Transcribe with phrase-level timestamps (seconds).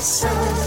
[0.00, 0.65] sun.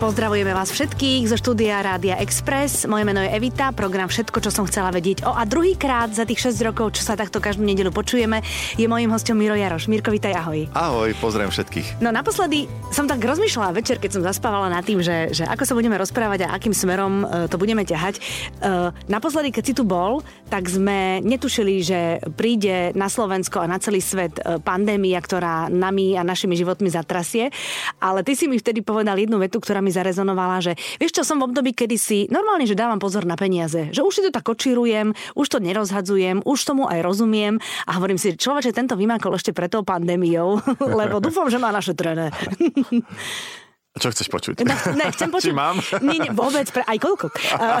[0.00, 2.88] Pozdravujeme vás všetkých zo štúdia Rádia Express.
[2.88, 5.28] Moje meno je Evita, program Všetko, čo som chcela vedieť.
[5.28, 8.40] O a druhýkrát za tých 6 rokov, čo sa takto každú nedelu počujeme,
[8.80, 9.92] je mojím hostom Miro Jaroš.
[9.92, 10.72] Mirko, vítaj, ahoj.
[10.72, 12.00] Ahoj, pozdravím všetkých.
[12.00, 15.76] No naposledy som tak rozmýšľala večer, keď som zaspávala nad tým, že, že ako sa
[15.76, 18.24] budeme rozprávať a akým smerom uh, to budeme ťahať.
[18.64, 23.76] Uh, naposledy, keď si tu bol, tak sme netušili, že príde na Slovensko a na
[23.76, 27.52] celý svet uh, pandémia, ktorá nami a našimi životmi zatrasie.
[28.00, 31.22] Ale ty si mi vtedy povedal jednu vetu, ktorá mi mi zarezonovala, že vieš čo,
[31.26, 34.30] som v období, kedy si normálne, že dávam pozor na peniaze, že už si to
[34.30, 37.58] tak kočirujem, už to nerozhadzujem, už tomu aj rozumiem
[37.90, 40.62] a hovorím si, človeče, tento vymákol ešte pred tou pandémiou,
[41.02, 42.30] lebo dúfam, že má našetrené.
[43.98, 44.62] Čo chceš počuť?
[44.62, 45.50] No, ne, chcem počuť.
[45.50, 45.82] Či mám?
[45.98, 47.26] Nie, nie, vôbec, pre, aj koľko.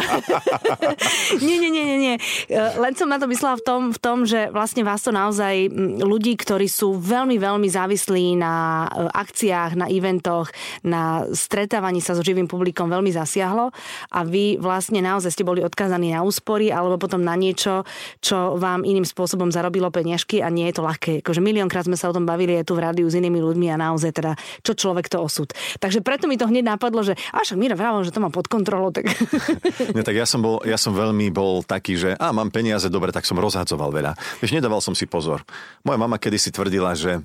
[1.46, 2.14] nie, nie, nie, nie, nie.
[2.50, 5.70] Len som na to myslela v tom, v tom, že vlastne vás to naozaj
[6.02, 10.50] ľudí, ktorí sú veľmi, veľmi závislí na e, akciách, na eventoch,
[10.82, 13.70] na stretávaní sa so živým publikom veľmi zasiahlo
[14.10, 17.86] a vy vlastne naozaj ste boli odkázaní na úspory alebo potom na niečo,
[18.18, 21.22] čo vám iným spôsobom zarobilo peniažky a nie je to ľahké.
[21.22, 23.78] Akože miliónkrát sme sa o tom bavili aj tu v rádiu s inými ľuďmi a
[23.78, 24.34] naozaj teda,
[24.66, 25.54] čo človek to osud.
[25.78, 28.32] Takže Takže preto mi to hneď napadlo, že a však Mira vravel, že to má
[28.32, 28.88] pod kontrolou.
[28.88, 29.04] Tak...
[29.96, 33.12] Nie, tak ja som, bol, ja som veľmi bol taký, že a mám peniaze, dobre,
[33.12, 34.16] tak som rozhadzoval veľa.
[34.40, 35.44] Vieš, nedával som si pozor.
[35.84, 37.20] Moja mama kedysi tvrdila, že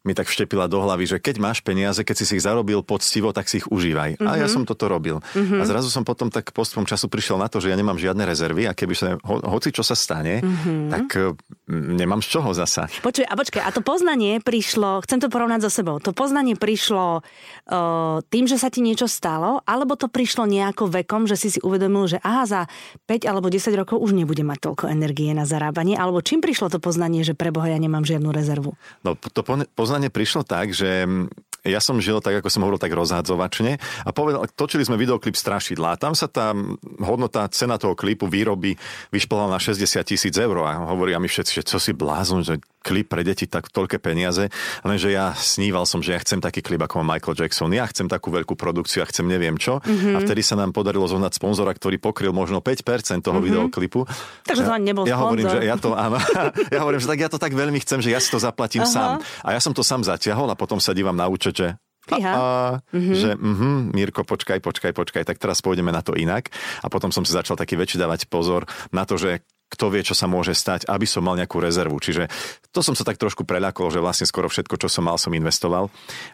[0.00, 3.36] mi tak vštepila do hlavy, že keď máš peniaze, keď si si ich zarobil poctivo,
[3.36, 4.16] tak si ich užívaj.
[4.16, 4.30] Mm-hmm.
[4.32, 4.52] A ja mhm.
[4.52, 5.20] som toto robil.
[5.20, 5.60] Mm-hmm.
[5.60, 8.64] A zrazu som potom tak postupom času prišiel na to, že ja nemám žiadne rezervy
[8.64, 10.88] a keby sa, ho, hoci čo sa stane, mm-hmm.
[10.88, 11.06] tak
[11.68, 12.88] mm, nemám z čoho zasa.
[13.04, 17.20] Počuj, a počkaj, a to poznanie prišlo, chcem to porovnať so sebou, to poznanie prišlo
[17.20, 21.60] uh, tým, že sa ti niečo stalo, alebo to prišlo nejako vekom, že si si
[21.60, 22.60] uvedomil, že aha, za
[23.04, 26.80] 5 alebo 10 rokov už nebude mať toľko energie na zarábanie, alebo čím prišlo to
[26.80, 28.72] poznanie, že pre Boha ja nemám žiadnu rezervu?
[29.04, 29.60] No, to po,
[29.90, 31.02] poznanie prišlo tak, že
[31.64, 35.96] ja som žil tak, ako som hovoril, tak rozhádzovačne a povedal, točili sme videoklip Strašidla
[35.96, 36.52] a tam sa tá
[37.00, 38.76] hodnota, cena toho klipu výroby
[39.12, 43.12] vyšplhala na 60 tisíc eur a hovoria mi všetci, že co si blázon, že klip
[43.12, 44.48] pre deti tak toľké peniaze,
[44.80, 48.08] lenže ja sníval som, že ja chcem taký klip ako má Michael Jackson, ja chcem
[48.08, 50.16] takú veľkú produkciu, ja chcem neviem čo mm-hmm.
[50.16, 53.44] a vtedy sa nám podarilo zohnať sponzora, ktorý pokryl možno 5% toho mm-hmm.
[53.44, 54.08] videoklipu.
[54.48, 56.16] Takže to ani nebol ja, ja hovorím, že ja to, áno,
[56.74, 58.92] ja hovorím, že tak ja to tak veľmi chcem, že ja si to zaplatím Aha.
[58.92, 59.10] sám.
[59.44, 61.68] A ja som to sám zatiahol a potom sa dívam na účet, že
[62.10, 62.36] a, a,
[62.90, 63.14] mm-hmm.
[63.14, 66.50] že mm-hmm, Mirko, počkaj, počkaj, počkaj, tak teraz pôjdeme na to inak.
[66.82, 70.18] A potom som si začal taký väčší dávať pozor na to, že kto vie, čo
[70.18, 72.02] sa môže stať, aby som mal nejakú rezervu.
[72.02, 72.26] Čiže
[72.74, 75.86] to som sa tak trošku preľakol, že vlastne skoro všetko, čo som mal, som investoval.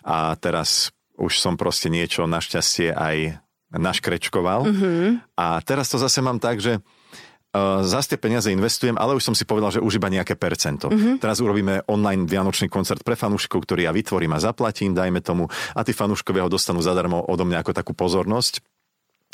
[0.09, 0.89] A teraz
[1.21, 3.45] už som proste niečo našťastie aj
[3.77, 4.65] naškrečkoval.
[4.65, 5.37] Mm-hmm.
[5.37, 6.81] A teraz to zase mám tak, že
[7.57, 10.93] Uh, zase tie peniaze investujem, ale už som si povedal, že už iba nejaké percento.
[10.93, 11.25] Mm-hmm.
[11.25, 15.81] Teraz urobíme online vianočný koncert pre fanúšikov, ktorý ja vytvorím a zaplatím, dajme tomu, a
[15.81, 18.61] tí fanúškovia ho dostanú zadarmo odo mňa ako takú pozornosť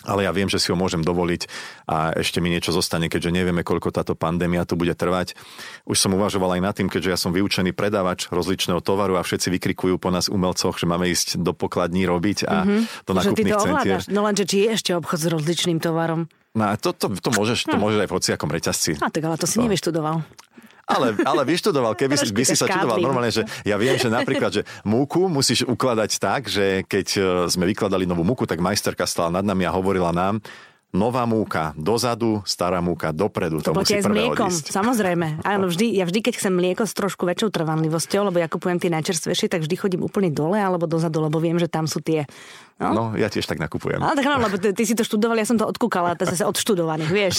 [0.03, 1.47] ale ja viem, že si ho môžem dovoliť
[1.87, 5.39] a ešte mi niečo zostane, keďže nevieme, koľko táto pandémia tu bude trvať.
[5.87, 9.49] Už som uvažoval aj nad tým, keďže ja som vyučený predávač rozličného tovaru a všetci
[9.59, 12.83] vykrikujú po nás umelcoch, že máme ísť do pokladní robiť a mm-hmm.
[13.07, 14.01] do nakupných centier.
[14.11, 16.27] No lenže či je ešte obchod s rozličným tovarom?
[16.53, 18.91] No a to, to, to, môžeš, to môžeš aj v hociakom reťazci.
[19.01, 19.65] A tak ale to si to...
[19.65, 20.21] nevyštudoval.
[20.83, 24.51] Ale, ale vyštudoval, keby si, by si sa čudoval normálne, že ja viem, že napríklad,
[24.51, 29.41] že múku musíš ukladať tak, že keď e, sme vykladali novú múku, tak majsterka stala
[29.41, 30.45] nad nami a hovorila nám,
[30.93, 33.65] nová múka dozadu, stará múka dopredu.
[33.65, 34.77] To, to musí s mliekom, odísť.
[34.77, 35.41] samozrejme.
[35.41, 38.93] Áno, vždy, ja vždy, keď chcem mlieko s trošku väčšou trvanlivosťou, lebo ja kupujem tie
[38.93, 42.29] najčerstvejšie, tak vždy chodím úplne dole alebo dozadu, lebo viem, že tam sú tie
[42.81, 42.91] No?
[42.93, 44.01] no, ja tiež tak nakupujem.
[44.01, 46.43] Ale tak no, lebo ty, ty si to študoval, ja som to odkúkala, to zase
[46.43, 47.37] odštudovaných, vieš.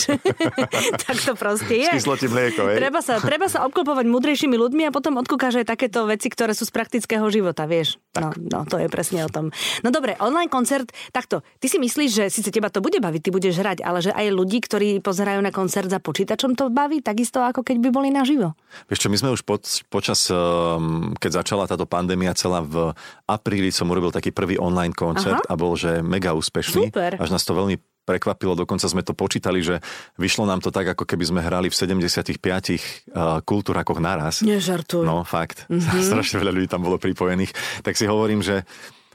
[1.03, 1.89] tak to proste je.
[1.89, 2.77] Skyslo mlieko, hej?
[2.79, 6.63] Treba sa, treba sa obklopovať mudrejšími ľuďmi a potom odkúkaš aj takéto veci, ktoré sú
[6.63, 7.99] z praktického života, vieš.
[8.15, 9.49] No, no, to je presne o tom.
[9.81, 13.29] No dobre, online koncert, takto, ty si myslíš, že síce teba to bude baviť, ty
[13.33, 17.41] budeš hrať, ale že aj ľudí, ktorí pozerajú na koncert za počítačom to baví, takisto
[17.41, 18.55] ako keď by boli naživo.
[18.87, 19.57] Vieš čo, my sme už po,
[19.89, 22.93] počas, ehm, keď začala táto pandémia celá v
[23.25, 25.51] apríli som urobil taký prvý online koncert koncert Aha.
[25.51, 26.91] a bol, že mega úspešný.
[26.91, 27.15] Super.
[27.15, 29.79] Až nás to veľmi prekvapilo, dokonca sme to počítali, že
[30.19, 34.43] vyšlo nám to tak, ako keby sme hrali v 75 uh, kultúrakoch naraz.
[34.43, 35.07] Nežartuj.
[35.07, 35.63] No, fakt.
[35.71, 36.03] Mm-hmm.
[36.11, 37.55] Strašne veľa ľudí tam bolo pripojených.
[37.79, 38.67] Tak si hovorím, že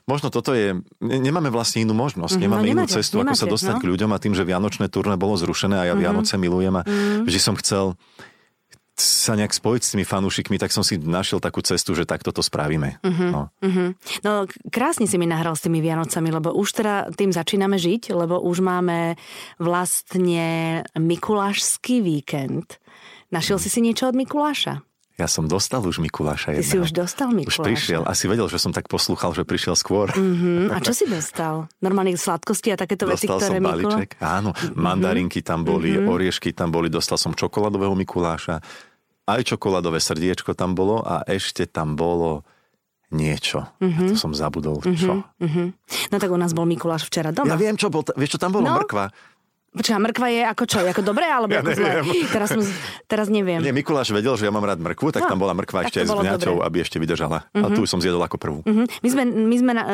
[0.08, 0.72] Možno toto je,
[1.04, 3.80] nemáme vlastne inú možnosť, mm-hmm, nemáme no, nemáte, inú cestu, nemáte, ako sa dostať no?
[3.84, 6.00] k ľuďom a tým, že Vianočné turné bolo zrušené a ja mm-hmm.
[6.00, 7.28] Vianoce milujem a mm-hmm.
[7.28, 7.92] vždy som chcel
[8.98, 12.42] sa nejak spojiť s tými fanúšikmi, tak som si našiel takú cestu, že takto to
[12.42, 12.98] spravíme.
[13.02, 13.42] Uh-huh, no.
[13.62, 13.94] Uh-huh.
[14.26, 18.42] no krásne si mi nahral s tými Vianocami, lebo už teda tým začíname žiť, lebo
[18.42, 19.14] už máme
[19.62, 22.82] vlastne Mikulášský víkend.
[23.30, 24.87] Našiel si si niečo od Mikuláša?
[25.18, 26.62] Ja som dostal už Mikuláša jedného.
[26.62, 27.58] Ty si už dostal Mikuláša.
[27.58, 28.02] Už prišiel.
[28.06, 30.14] Asi vedel, že som tak poslúchal, že prišiel skôr.
[30.14, 30.70] Uh-huh.
[30.70, 31.66] A čo si dostal?
[31.82, 34.30] Normálne sladkosti a takéto dostal veci, ktoré som balíček, Mikula...
[34.30, 34.50] áno.
[34.54, 34.78] Uh-huh.
[34.78, 36.06] Mandarinky tam boli, uh-huh.
[36.06, 38.62] oriešky tam boli, dostal som čokoládového Mikuláša.
[39.26, 42.46] Aj čokoládové srdiečko tam bolo a ešte tam bolo
[43.10, 43.66] niečo.
[43.82, 43.98] Uh-huh.
[43.98, 44.78] A to som zabudol.
[44.86, 44.94] Uh-huh.
[44.94, 45.12] Čo?
[45.26, 45.74] Uh-huh.
[46.14, 47.50] No tak u nás bol Mikuláš včera doma.
[47.50, 48.06] Ja viem, čo bol.
[48.06, 48.70] Vieš, čo tam bolo?
[48.70, 48.78] No?
[48.86, 49.10] Mrkva.
[49.68, 50.78] Počkaj, mrkva je ako čo?
[50.80, 51.90] Ako dobré alebo ja ako zlé?
[52.32, 52.64] Teraz, som,
[53.04, 53.60] teraz neviem.
[53.60, 56.08] Nie, Mikuláš vedel, že ja mám rád mrkvu, tak no, tam bola mrkva ešte s
[56.08, 57.44] vňaťou, aby ešte vydržala.
[57.52, 57.62] Uh-huh.
[57.62, 57.76] A mhm.
[57.76, 58.60] tu som zjedol ako prvú.
[58.64, 58.88] Uh-huh.
[59.04, 59.84] My sme, my sme uh,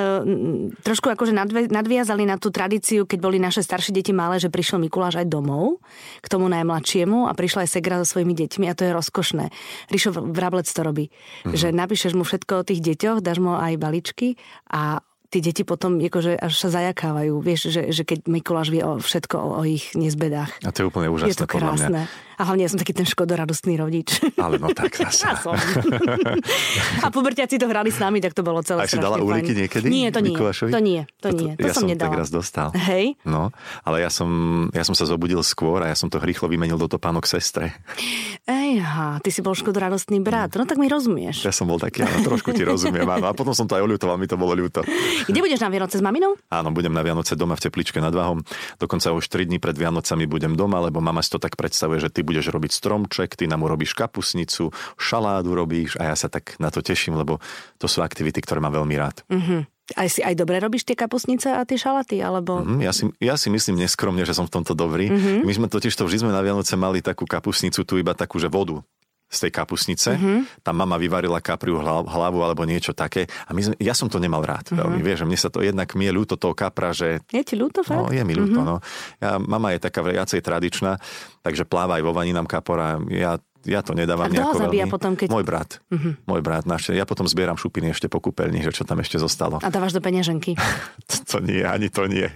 [0.86, 4.78] trošku akože nadve, nadviazali na tú tradíciu, keď boli naše staršie deti malé, že prišiel
[4.78, 5.82] Mikuláš aj domov
[6.22, 9.50] k tomu najmladšiemu a prišla aj Segra so svojimi deťmi a to je rozkošné.
[9.90, 11.10] Rišo Vrablec to robí.
[11.10, 11.50] Uh-huh.
[11.50, 14.38] Že napíšeš mu všetko o tých deťoch, dáš mu aj baličky
[14.70, 15.02] a
[15.34, 19.34] tí deti potom akože až sa zajakávajú, vieš, že, že keď Mikuláš vie o všetko
[19.34, 20.62] o, o ich nezbedách.
[20.62, 21.34] A to je úplne úžasné.
[21.34, 22.06] Je to krásne.
[22.44, 24.20] A hlavne ja som taký ten škodoradostný rodič.
[24.36, 25.24] Ale no tak zase.
[25.24, 25.56] Ja som.
[27.04, 29.88] a pubertiaci to hrali s nami, tak to bolo celé A si dala úriky niekedy?
[29.88, 30.36] Nie, to nie.
[30.36, 31.56] To nie, to nie.
[31.56, 32.12] To, ja som, nedala.
[32.12, 32.68] Ja som dostal.
[32.76, 33.16] Hej.
[33.24, 33.48] No,
[33.80, 34.28] ale ja som,
[34.76, 37.80] ja som sa zobudil skôr a ja som to rýchlo vymenil do topánok sestre.
[38.44, 40.52] Ejha, ty si bol škodoradostný brat.
[40.60, 41.48] No tak mi rozumieš.
[41.48, 43.08] Ja som bol taký, áno, trošku ti rozumiem.
[43.08, 43.30] Áno.
[43.30, 44.84] A potom som to aj oľutoval, mi to bolo ľúto.
[45.24, 46.34] Kde budeš na Vianoce s maminou?
[46.50, 48.44] Áno, budem na Vianoce doma v tepličke nad Váhom.
[48.76, 52.10] Dokonca už 3 dní pred Vianocami budem doma, lebo mama si to tak predstavuje, že
[52.10, 56.54] ty budeš robiť strom stromček, ty nám urobíš kapusnicu, šaládu robíš a ja sa tak
[56.62, 57.42] na to teším, lebo
[57.76, 59.26] to sú aktivity, ktoré mám veľmi rád.
[59.26, 59.60] Mm-hmm.
[60.00, 62.64] Aj si aj dobre robíš tie kapusnice a tie šalaty, alebo...
[62.64, 65.12] Mm, ja, si, ja si myslím neskromne, že som v tomto dobrý.
[65.12, 65.44] Mm-hmm.
[65.44, 68.48] My sme totiž to vždy sme na Vianoce mali takú kapusnicu, tu iba takú, že
[68.48, 68.80] vodu
[69.34, 70.14] z tej kapusnice.
[70.14, 70.62] Mm-hmm.
[70.62, 73.26] Tam mama vyvarila kapriu hlavu alebo niečo také.
[73.44, 74.78] A my sme, ja som to nemal rád mm-hmm.
[74.78, 75.00] veľmi.
[75.02, 77.20] Vieš, že mne sa to jednak mi je ľúto toho kapra, že...
[77.34, 77.98] Je ti ľúto, fakt?
[77.98, 78.78] No, je mi ľúto, mm-hmm.
[78.78, 78.82] no.
[79.18, 81.02] Ja, mama je taká viacej tradičná,
[81.42, 83.02] takže pláva aj vo vaninám kapora.
[83.10, 84.92] Ja ja to nedávam a nejako veľmi.
[84.92, 85.28] potom, keď...
[85.32, 85.80] Môj brat.
[85.88, 86.12] Uh-huh.
[86.28, 86.68] Môj brat.
[86.68, 86.92] Naše.
[86.92, 89.58] Ja potom zbieram šupiny ešte po kúpeľni, že čo tam ešte zostalo.
[89.64, 90.52] A dávaš do peňaženky?
[91.08, 92.28] to, to nie, ani to nie.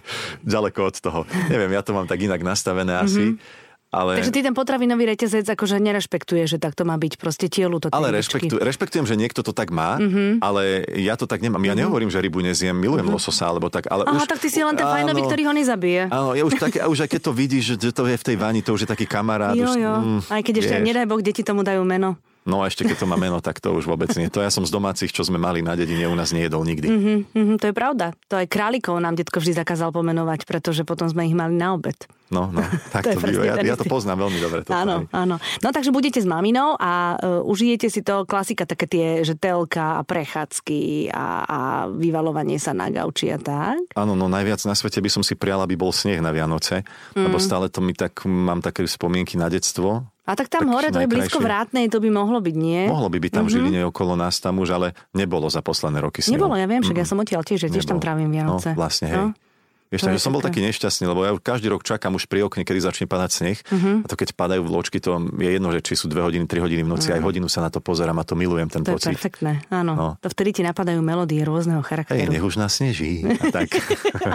[0.43, 1.21] Ďaleko od toho.
[1.53, 3.37] Neviem, ja to mám tak inak nastavené asi.
[3.37, 4.21] Uh-huh ale...
[4.21, 7.89] Takže ty ten potravinový reťazec akože nerešpektuje, že tak to má byť proste tielu to
[7.89, 10.45] Ale rešpektu, rešpektujem, že niekto to tak má, mm-hmm.
[10.45, 11.65] ale ja to tak nemám.
[11.65, 11.81] Ja mm-hmm.
[11.89, 13.17] nehovorím, že rybu nezjem, milujem mm-hmm.
[13.17, 13.89] lososa alebo tak.
[13.89, 16.13] Ale Aha, už, tak ty si len ten fajnový, ktorý ho nezabije.
[16.13, 18.61] Áno, ja už, tak, už aj keď to vidíš, že to je v tej vani,
[18.61, 19.57] to už je taký kamarát.
[19.57, 19.95] Jo, jo.
[19.97, 22.21] Už, mm, aj keď ešte, nedaj Boh, deti tomu dajú meno.
[22.49, 24.33] No a ešte keď to má meno, tak to už vôbec nie.
[24.33, 26.89] To ja som z domácich, čo sme mali na dedine, u nás nejedol nikdy.
[26.89, 28.17] Mm-hmm, mm-hmm, to je pravda.
[28.33, 32.09] To aj králikov nám detko vždy zakázal pomenovať, pretože potom sme ich mali na obed.
[32.33, 32.61] No, no,
[32.95, 33.45] tak to, to býva.
[33.45, 34.59] Ja, ja to poznám veľmi dobre.
[34.65, 35.37] To áno, áno.
[35.61, 40.01] No takže budete s maminou a uh, užijete si to klasika, také tie, že telka
[40.01, 41.59] a prechádzky a, a
[41.89, 43.81] vyvalovanie sa na gauči a tak.
[43.93, 47.25] Áno, no najviac na svete by som si prijal, aby bol sneh na Vianoce, mm.
[47.29, 50.89] lebo stále to mi tak, mám také spomienky na detstvo, a tak tam tak hore,
[50.93, 52.85] to je blízko vrátnej, to by mohlo byť, nie?
[52.85, 53.65] Mohlo by byť tam mm-hmm.
[53.65, 54.87] Žiline okolo nás tam už, ale
[55.17, 56.37] nebolo za posledné roky snehu.
[56.37, 57.03] Nebolo, ja viem, však mm.
[57.03, 58.77] ja som odtiaľ tiež, že tiež tam trávim Vianoce.
[58.77, 59.17] No, vlastne, hej.
[59.17, 59.48] No?
[59.89, 62.85] Vieš, takže som bol taký nešťastný, lebo ja každý rok čakám už pri okne, kedy
[62.85, 63.59] začne padať sneh.
[63.73, 64.05] Uh-huh.
[64.05, 66.85] A to keď padajú vločky, to je jedno, že či sú dve hodiny, tri hodiny
[66.85, 67.17] v noci, uh-huh.
[67.17, 69.09] aj hodinu sa na to pozerám a to milujem ten to pocit.
[69.09, 69.93] To je perfektné, áno.
[69.97, 70.07] No.
[70.21, 72.21] To vtedy ti napadajú melódie rôzneho charakteru.
[72.21, 73.25] Hej, nech už nás sneží.
[73.25, 73.73] A tak.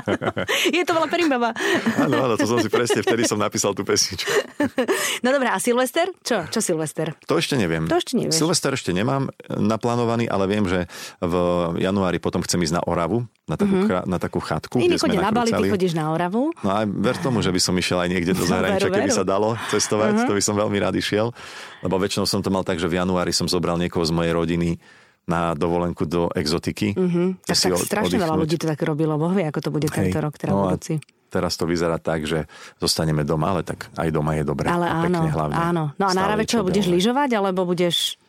[0.77, 1.53] je to veľa perimbaba.
[2.01, 4.33] áno, áno, to som si presne, vtedy som napísal tú pesničku.
[5.21, 6.09] no dobré, a Silvester?
[6.25, 6.49] Čo?
[6.49, 7.13] Čo Silvester?
[7.29, 7.85] To ešte neviem.
[7.85, 8.33] To ešte neviem.
[8.33, 10.89] Silvester ešte nemám naplánovaný, ale viem, že
[11.21, 11.33] v
[11.77, 14.07] januári potom chcem ísť na Oravu, na takú, uh-huh.
[14.07, 14.79] na takú chatku.
[14.79, 16.55] Iní chodia na Bali, ty chodíš na Oravu.
[16.63, 19.59] No aj ver tomu, že by som išiel aj niekde do zahraničia, keby sa dalo
[19.67, 20.27] cestovať, uh-huh.
[20.31, 21.35] to by som veľmi rád išiel.
[21.83, 24.69] Lebo väčšinou som to mal tak, že v januári som zobral niekoho z mojej rodiny
[25.27, 26.95] na dovolenku do exotiky.
[26.95, 27.35] Uh-huh.
[27.43, 29.19] Tak, tak od, strašne veľa ľudí to tak robilo.
[29.19, 30.07] Boh vie, ako to bude Hej.
[30.07, 31.03] tento rok, teda no budúci.
[31.27, 32.45] Teraz to vyzerá tak, že
[32.77, 34.69] zostaneme doma, ale tak aj doma je dobre.
[34.69, 35.55] Ale áno, pekne, hlavne.
[35.57, 35.83] áno.
[35.97, 38.21] No a na Rave čo, budeš lyžovať, alebo budeš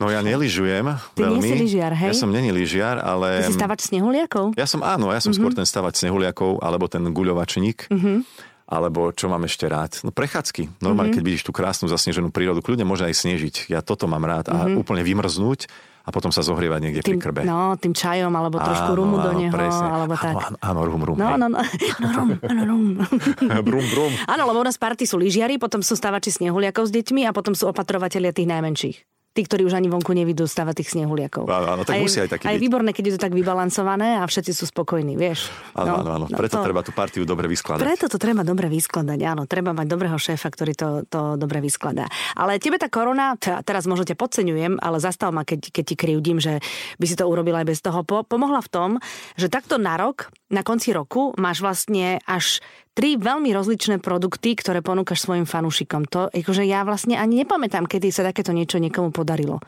[0.00, 1.44] No ja neližujem Ty veľmi.
[1.44, 2.08] si lyžiar, hej?
[2.08, 3.44] Ja som není lyžiar, ale...
[3.44, 4.56] Ty si stavač snehuliakov?
[4.56, 5.36] Ja som, áno, ja som uh-huh.
[5.36, 7.92] skôr ten stavač snehuliakov, alebo ten guľovačník.
[7.92, 8.24] Uh-huh.
[8.64, 10.00] Alebo čo mám ešte rád?
[10.00, 10.80] No prechádzky.
[10.80, 11.20] Normálne, uh-huh.
[11.20, 13.68] keď vidíš tú krásnu zasneženú prírodu, kľudne môže aj snežiť.
[13.68, 14.48] Ja toto mám rád.
[14.48, 14.80] A uh-huh.
[14.80, 15.68] úplne vymrznúť
[16.00, 17.40] a potom sa zohrievať niekde tým, pri krbe.
[17.44, 19.84] No, tým čajom, alebo trošku áno, rumu áno, do neho, presne.
[19.84, 20.32] alebo tak.
[20.32, 21.16] Áno, áno, rum, rum.
[21.20, 22.84] No, no, no, no, rum, áno, rum.
[23.68, 24.12] brum, brum.
[24.24, 27.52] Áno, lebo u nás party sú lyžiari, potom sú stavači snehuliakov s deťmi a potom
[27.52, 31.46] sú opatrovatelia tých najmenších tí, ktorí už ani vonku nevidú stavať tých snehuliakov.
[31.46, 34.18] Áno, áno, tak a musí aj taký A je výborné, keď je to tak vybalancované
[34.18, 35.46] a všetci sú spokojní, vieš.
[35.78, 36.26] Áno, no, áno, áno.
[36.26, 37.86] No, preto to, treba tú partiu dobre vyskladať.
[37.86, 39.46] Preto to treba dobre vyskladať, áno.
[39.46, 42.10] Treba mať dobrého šéfa, ktorý to, to dobre vyskladá.
[42.34, 46.42] Ale tebe tá korona, teraz možno ťa podceňujem, ale zastav ma, keď, keď ti krivdím,
[46.42, 46.58] že
[46.98, 48.02] by si to urobil aj bez toho.
[48.02, 48.90] Po, pomohla v tom,
[49.38, 52.58] že takto na rok na konci roku máš vlastne až
[52.92, 56.10] tri veľmi rozličné produkty, ktoré ponúkaš svojim fanúšikom.
[56.10, 59.62] To, akože ja vlastne ani nepamätám, kedy sa takéto niečo niekomu podarilo.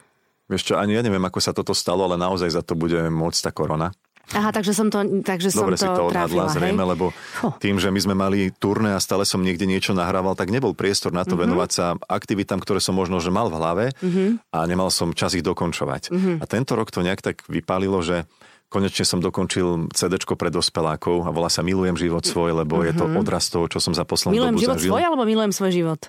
[0.50, 3.40] Vieš čo, ani ja neviem, ako sa toto stalo, ale naozaj za to bude môcť
[3.40, 3.94] tá korona.
[4.32, 7.10] Aha, takže som to, takže Dobre to, to trafila, zrejme, lebo
[7.58, 11.10] tým, že my sme mali turné a stále som niekde niečo nahrával, tak nebol priestor
[11.10, 11.42] na to mm-hmm.
[11.50, 14.54] venovať sa aktivitám, ktoré som možno že mal v hlave mm-hmm.
[14.54, 16.14] a nemal som čas ich dokončovať.
[16.14, 16.36] Mm-hmm.
[16.38, 18.24] A tento rok to nejak tak vypálilo, že
[18.72, 22.88] konečne som dokončil CD pre dospelákov a volá sa Milujem život svoj, lebo mm-hmm.
[22.88, 23.16] je to mhm.
[23.20, 24.90] odraz toho, čo som za poslednú milujem dobu život zažil.
[24.90, 26.00] svoj alebo milujem svoj život?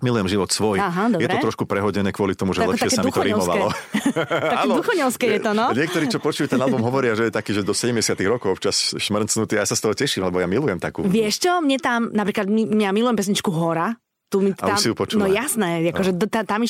[0.00, 0.80] Milujem život svoj.
[0.80, 3.68] Aha, je to trošku prehodené kvôli tomu, že tak, lepšie sa mi to rimovalo.
[4.56, 5.68] také duchoňovské je to, no.
[5.76, 9.60] Niektorí, čo počujú ten album, hovoria, že je taký, že do 70 rokov občas šmrcnutý.
[9.60, 11.04] Ja sa z toho teším, lebo ja milujem takú.
[11.04, 13.92] Vieš čo, mne tam, napríklad, mňa milujem pesničku Hora,
[14.30, 15.26] tu mi tam, a už si ju počula.
[15.26, 16.30] No jasné, akože no.
[16.30, 16.60] tam, tam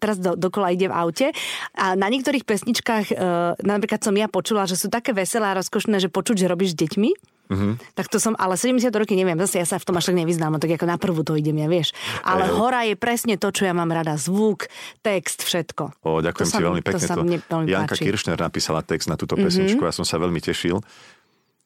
[0.00, 1.26] teraz do, dokola ide v aute
[1.76, 6.00] a na niektorých pesničkách, uh, napríklad som ja počula, že sú také veselé a rozkošné,
[6.00, 7.10] že počuť, že robíš s deťmi.
[7.50, 7.98] Mm-hmm.
[7.98, 10.54] Tak to som, ale 70 roky neviem, zase ja sa v tom až tak nevyznám,
[10.54, 11.90] no tak ako na prvú to idem ja, vieš.
[12.22, 14.14] Ale Ej, hora je presne to, čo ja mám rada.
[14.14, 14.70] Zvuk,
[15.02, 15.98] text, všetko.
[16.06, 17.02] O, ďakujem to ti veľmi pekne.
[17.10, 18.06] To, to Janka páči.
[18.06, 19.90] Kiršner napísala text na túto pesničku, mm-hmm.
[19.90, 20.78] ja som sa veľmi tešil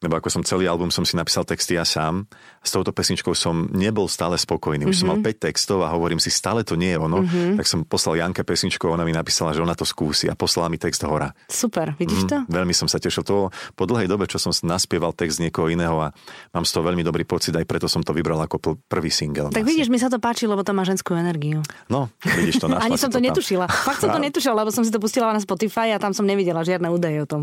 [0.05, 2.29] lebo ako som celý album som si napísal texty ja sám.
[2.61, 4.85] S touto pesničkou som nebol stále spokojný.
[4.85, 5.01] Už mm-hmm.
[5.01, 5.41] som mal 5 mhm.
[5.41, 7.25] textov a hovorím si, stále to nie je ono.
[7.25, 7.57] Mm-hmm.
[7.57, 10.77] Tak som poslal Janke pesničku, ona mi napísala, že ona to skúsi a poslala mi
[10.77, 11.33] text hora.
[11.49, 12.37] Super, vidíš to?
[12.45, 13.25] Mm, veľmi som sa tešil.
[13.25, 16.13] To po dlhej dobe, čo som naspieval text niekoho iného a
[16.53, 19.49] mám z toho veľmi dobrý pocit, aj preto som to vybral ako prvý single.
[19.49, 21.65] Tak vidíš, mi sa to páči, lebo to má ženskú energiu.
[21.89, 23.65] No, vidíš to, Ani som to, to netušila.
[23.65, 26.61] Fakt som to netušila, lebo som si to pustila na Spotify a tam som nevidela
[26.61, 27.41] žiadne údaje o tom.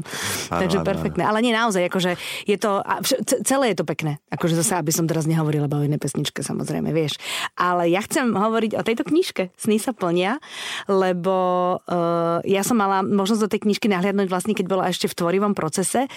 [0.50, 1.23] Ano, Takže ano, perfektné.
[1.25, 2.11] Ale nie naozaj, akože
[2.52, 2.85] je to,
[3.49, 4.21] celé je to pekné.
[4.28, 7.16] Akože zase, aby som teraz nehovorila o inej pesničke, samozrejme, vieš.
[7.56, 10.42] Ale ja chcem hovoriť o tejto knižke Sny sa plnia,
[10.90, 11.37] lebo
[11.80, 15.52] uh, ja som mala možnosť do tej knižky nahliadnúť vlastne, keď bola ešte v tvorivom
[15.56, 16.11] procese.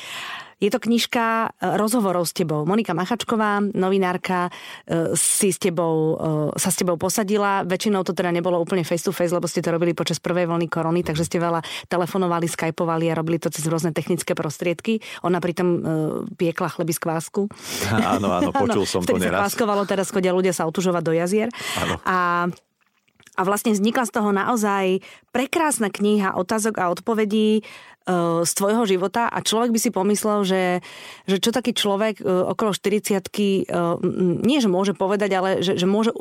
[0.63, 2.63] Je to knižka e, rozhovorov s tebou.
[2.63, 4.47] Monika Machačková, novinárka,
[4.87, 7.67] e, si s tebou, e, sa s tebou posadila.
[7.67, 10.71] Väčšinou to teda nebolo úplne face to face, lebo ste to robili počas prvej vlny
[10.71, 11.59] korony, takže ste veľa
[11.91, 15.03] telefonovali, skypovali a robili to cez rôzne technické prostriedky.
[15.27, 15.67] Ona pritom
[16.39, 17.41] piekla chleby z kvásku.
[17.91, 19.51] Áno, áno, počul som to neraz.
[19.51, 21.49] sa kváskovalo, teraz chodia ľudia sa otužovať do jazier.
[21.83, 21.99] Áno.
[22.07, 22.47] A
[23.35, 25.03] a vlastne vznikla z toho naozaj
[25.35, 27.61] prekrásna kniha otázok a odpovedí e,
[28.47, 29.27] z tvojho života.
[29.27, 30.63] A človek by si pomyslel, že,
[31.27, 33.67] že čo taký človek e, okolo 40 e,
[34.41, 36.15] nie že môže povedať, ale že, že môže,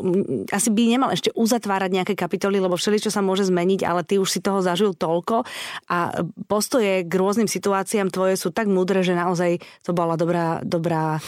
[0.50, 4.18] asi by nemal ešte uzatvárať nejaké kapitoly, lebo všeli, čo sa môže zmeniť, ale ty
[4.18, 5.46] už si toho zažil toľko.
[5.86, 11.22] A postoje k rôznym situáciám tvoje sú tak múdre, že naozaj to bola dobrá, dobrá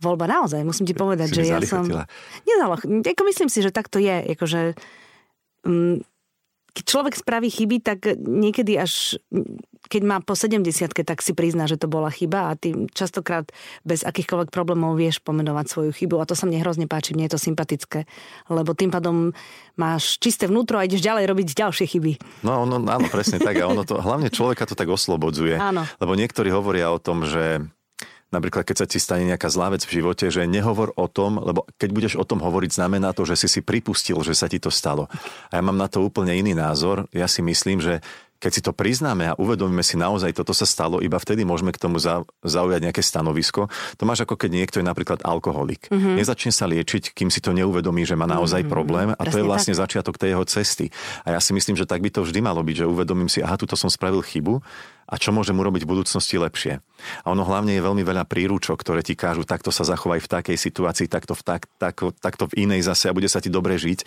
[0.00, 1.84] voľba naozaj, musím ti povedať, si že ja som...
[2.44, 4.76] Nezaloch, ako myslím si, že tak to je, akože
[5.64, 6.04] um,
[6.76, 9.16] keď človek spraví chyby, tak niekedy až
[9.86, 10.66] keď má po 70
[11.06, 13.48] tak si prizná, že to bola chyba a ty častokrát
[13.86, 17.38] bez akýchkoľvek problémov vieš pomenovať svoju chybu a to sa mne hrozne páči, mne je
[17.38, 18.04] to sympatické,
[18.50, 19.30] lebo tým pádom
[19.78, 22.12] máš čisté vnútro a ideš ďalej robiť ďalšie chyby.
[22.42, 25.86] No, no áno, presne tak a ono to, hlavne človeka to tak oslobodzuje, áno.
[26.02, 27.62] lebo niektorí hovoria o tom, že
[28.36, 31.64] Napríklad, keď sa ti stane nejaká zlá vec v živote, že nehovor o tom, lebo
[31.80, 34.68] keď budeš o tom hovoriť, znamená to, že si si pripustil, že sa ti to
[34.68, 35.08] stalo.
[35.48, 37.08] A ja mám na to úplne iný názor.
[37.16, 38.04] Ja si myslím, že
[38.36, 41.80] keď si to priznáme a uvedomíme si naozaj, toto sa stalo, iba vtedy môžeme k
[41.80, 41.96] tomu
[42.44, 43.68] zaujať nejaké stanovisko.
[43.96, 45.88] To máš ako keď niekto je napríklad alkoholik.
[45.88, 46.14] Mm-hmm.
[46.20, 48.74] Nezačne sa liečiť, kým si to neuvedomí, že má naozaj mm-hmm.
[48.74, 49.80] problém a Presne to je vlastne tak.
[49.88, 50.86] začiatok tej jeho cesty.
[51.24, 53.56] A ja si myslím, že tak by to vždy malo byť, že uvedomím si, aha,
[53.56, 54.60] tuto som spravil chybu
[55.06, 56.82] a čo môžem urobiť v budúcnosti lepšie.
[57.22, 60.58] A ono hlavne je veľmi veľa príručok, ktoré ti kážu, takto sa zachovaj v takej
[60.58, 64.02] situácii, takto v, tak, tak, takto v inej zase a bude sa ti dobre žiť.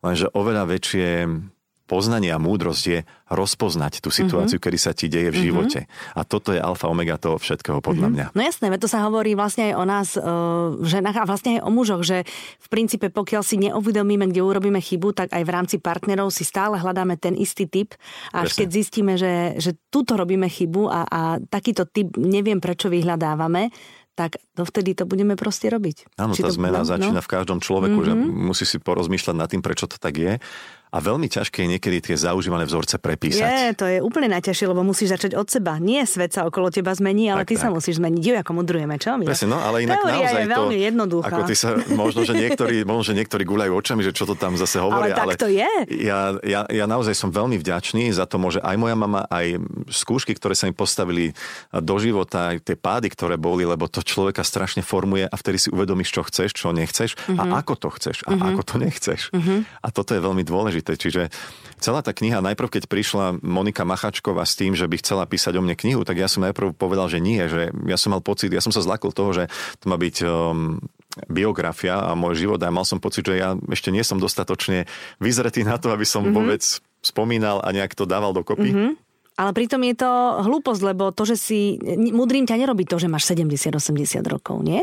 [0.00, 1.08] Lenže oveľa väčšie
[1.88, 2.98] poznanie a múdrosť je
[3.32, 4.68] rozpoznať tú situáciu, mm-hmm.
[4.68, 5.44] kedy sa ti deje v mhm.
[5.48, 5.80] živote.
[5.88, 6.16] Mm-hmm.
[6.16, 8.28] A toto je alfa omega toho všetkého, podľa mm-hmm.
[8.32, 8.36] mňa.
[8.36, 10.08] No jasné, to sa hovorí vlastne aj o nás,
[10.76, 12.28] v ženách a vlastne aj o mužoch, že
[12.60, 16.76] v princípe pokiaľ si neuvedomíme, kde urobíme chybu, tak aj v rámci partnerov si stále
[16.76, 17.96] hľadáme ten istý typ.
[18.36, 23.72] Až keď zistíme, že, že túto robíme chybu a, a takýto typ neviem prečo vyhľadávame,
[24.18, 26.18] tak dovtedy to budeme proste robiť.
[26.18, 27.24] Áno, tá to, zmena no, začína no?
[27.24, 28.26] v každom človeku, mm-hmm.
[28.26, 30.42] že musí si porozmýšľať nad tým, prečo to tak je
[30.88, 33.44] a veľmi ťažké je niekedy tie zaužívané vzorce prepísať.
[33.44, 35.76] Je, to je úplne najťažšie, lebo musíš začať od seba.
[35.76, 37.62] Nie svet sa okolo teba zmení, ale tak, ty tak.
[37.62, 38.22] sa musíš zmeniť.
[38.24, 39.16] Jo, ako mudrujeme, čo?
[39.20, 41.36] Presne, no, ale inak Teória naozaj je veľmi to, jednoduchá.
[41.36, 44.56] Ako ty sa, možno, že niektorí, možno, že niektorí guľajú očami, že čo to tam
[44.56, 45.12] zase hovoria.
[45.16, 45.70] Ale tak to je.
[46.00, 49.60] Ja, ja, ja, naozaj som veľmi vďačný za to, že aj moja mama, aj
[49.92, 51.36] skúšky, ktoré sa mi postavili
[51.68, 55.68] do života, aj tie pády, ktoré boli, lebo to človeka strašne formuje a vtedy si
[55.68, 57.36] uvedomíš, čo chceš, čo nechceš uh-huh.
[57.36, 57.52] a mhm.
[57.60, 58.48] ako to chceš a uh-huh.
[58.54, 59.20] ako to nechceš.
[59.34, 59.66] Uh-huh.
[59.84, 60.92] A toto je veľmi dôležité dôležité.
[60.94, 61.22] Čiže
[61.82, 65.62] celá tá kniha, najprv keď prišla Monika Machačková s tým, že by chcela písať o
[65.62, 68.62] mne knihu, tak ja som najprv povedal, že nie, že ja som mal pocit, ja
[68.62, 69.44] som sa zlakol toho, že
[69.82, 70.78] to má byť um,
[71.26, 74.86] biografia a môj život a mal som pocit, že ja ešte nie som dostatočne
[75.18, 76.36] vyzretý na to, aby som mm-hmm.
[76.36, 76.62] vôbec
[77.02, 78.70] spomínal a nejak to dával dokopy.
[78.70, 78.92] Mm-hmm.
[79.38, 80.10] Ale pritom je to
[80.42, 81.78] hlúposť, lebo to, že si...
[81.94, 84.82] Mudrým ťa nerobí to, že máš 70-80 rokov, nie?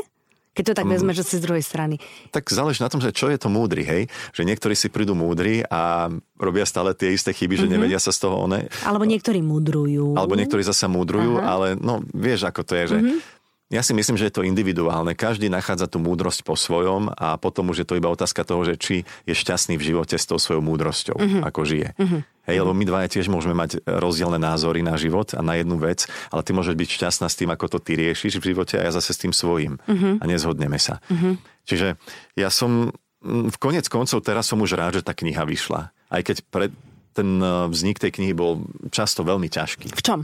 [0.56, 0.94] Keď to tak mm.
[0.96, 2.00] vezme, že si z druhej strany.
[2.32, 4.02] Tak záleží na tom, že čo je to múdry, hej?
[4.32, 6.08] Že niektorí si prídu múdri a
[6.40, 7.76] robia stále tie isté chyby, že mm-hmm.
[7.76, 8.72] nevedia sa z toho one.
[8.88, 10.16] Alebo niektorí múdrujú.
[10.16, 11.46] Alebo niektorí zasa múdrujú, Aha.
[11.46, 13.44] ale no vieš, ako to je, že mm-hmm
[13.74, 15.18] ja si myslím, že je to individuálne.
[15.18, 18.78] Každý nachádza tú múdrosť po svojom a potom už je to iba otázka toho, že
[18.78, 18.96] či
[19.26, 21.42] je šťastný v živote s tou svojou múdrosťou, uh-huh.
[21.42, 21.98] ako žije.
[21.98, 22.22] Uh-huh.
[22.46, 26.06] Hej, lebo my dvaja tiež môžeme mať rozdielne názory na život a na jednu vec,
[26.30, 28.92] ale ty môžeš byť šťastná s tým, ako to ty riešiš v živote a ja
[28.94, 29.82] zase s tým svojím.
[29.90, 30.22] Uh-huh.
[30.22, 31.02] A nezhodneme sa.
[31.10, 31.42] Uh-huh.
[31.66, 31.98] Čiže
[32.38, 32.94] ja som
[33.26, 35.90] v konec koncov teraz som už rád, že tá kniha vyšla.
[35.90, 36.72] Aj keď pred,
[37.18, 38.62] ten eh, vznik tej knihy bol
[38.94, 39.90] často veľmi ťažký.
[39.98, 40.22] V čom?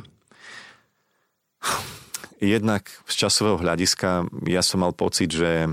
[2.42, 5.70] jednak z časového hľadiska ja som mal pocit, že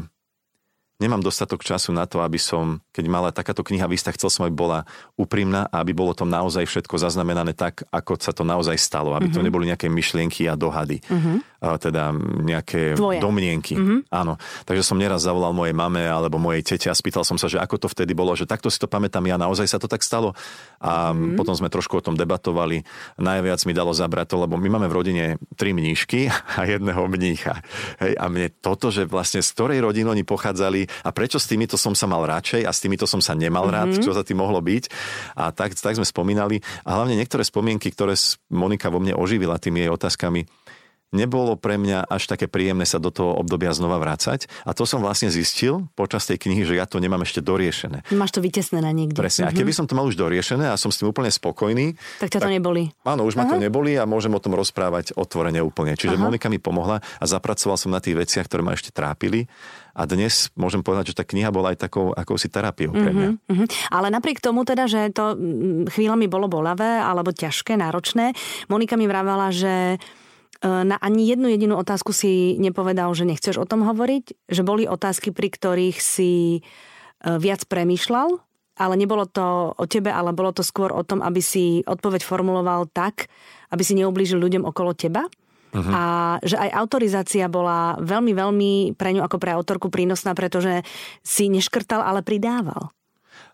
[0.98, 4.54] nemám dostatok času na to, aby som, keď mala takáto kniha výsta, chcel som, aby
[4.54, 4.82] bola
[5.14, 9.14] úprimná a aby bolo to naozaj všetko zaznamenané tak, ako sa to naozaj stalo.
[9.14, 9.38] Aby uh-huh.
[9.38, 9.46] to mhm.
[9.46, 10.98] neboli nejaké myšlienky a dohady.
[11.06, 11.38] Uh-huh.
[11.62, 12.10] A teda
[12.42, 13.22] nejaké Tvoje.
[13.22, 13.78] domnienky.
[13.78, 14.02] Uh-huh.
[14.10, 14.38] Áno.
[14.66, 17.86] Takže som neraz zavolal mojej mame alebo mojej tete a spýtal som sa, že ako
[17.86, 20.34] to vtedy bolo, že takto si to pamätám ja, naozaj sa to tak stalo.
[20.82, 21.38] A uh-huh.
[21.38, 22.82] potom sme trošku o tom debatovali.
[23.22, 25.24] Najviac mi dalo zabrať to, lebo my máme v rodine
[25.54, 26.26] tri mníšky
[26.58, 27.62] a jedného mnícha.
[28.02, 31.76] Hej, a mne toto, že vlastne z ktorej rodiny oni pochádzali, a prečo s týmito
[31.76, 34.04] som sa mal radšej a s týmito som sa nemal rád, mm-hmm.
[34.04, 34.84] čo za tým mohlo byť.
[35.38, 36.60] A tak, tak sme spomínali.
[36.84, 38.16] A hlavne niektoré spomienky, ktoré
[38.50, 40.48] Monika vo mne oživila tými jej otázkami,
[41.14, 44.50] nebolo pre mňa až také príjemné sa do toho obdobia znova vrácať.
[44.68, 48.04] A to som vlastne zistil počas tej knihy, že ja to nemám ešte doriešené.
[48.12, 49.16] Máš to vytesnené niekde.
[49.16, 49.48] Presne.
[49.48, 49.56] Mm-hmm.
[49.56, 49.78] A keby mhm.
[49.78, 51.96] som to mal už doriešené a som s tým úplne spokojný.
[52.20, 52.92] Tak ťa to tak, neboli.
[53.08, 53.40] Áno, už Aha.
[53.44, 55.96] ma to neboli a môžem o tom rozprávať otvorene úplne.
[55.96, 56.24] Čiže Aha.
[56.28, 59.48] Monika mi pomohla a zapracoval som na tých veciach, ktoré ma ešte trápili.
[59.98, 63.28] A dnes môžem povedať, že tá kniha bola aj takou akousi terapiou pre mňa.
[63.34, 63.68] Mm-hmm, mm-hmm.
[63.90, 68.30] Ale napriek tomu teda, že to mm, chvíľami bolo bolavé alebo ťažké, náročné,
[68.70, 69.98] Monika mi vravala, že
[70.62, 75.30] na ani jednu jedinú otázku si nepovedal, že nechceš o tom hovoriť, že boli otázky,
[75.30, 76.60] pri ktorých si e,
[77.22, 78.42] viac premýšľal,
[78.78, 82.90] ale nebolo to o tebe, ale bolo to skôr o tom, aby si odpoveď formuloval
[82.90, 83.30] tak,
[83.70, 85.26] aby si neublížil ľuďom okolo teba.
[85.68, 85.92] Uh-huh.
[85.92, 86.02] A
[86.40, 90.82] že aj autorizácia bola veľmi, veľmi pre ňu ako pre autorku prínosná, pretože
[91.20, 92.90] si neškrtal, ale pridával.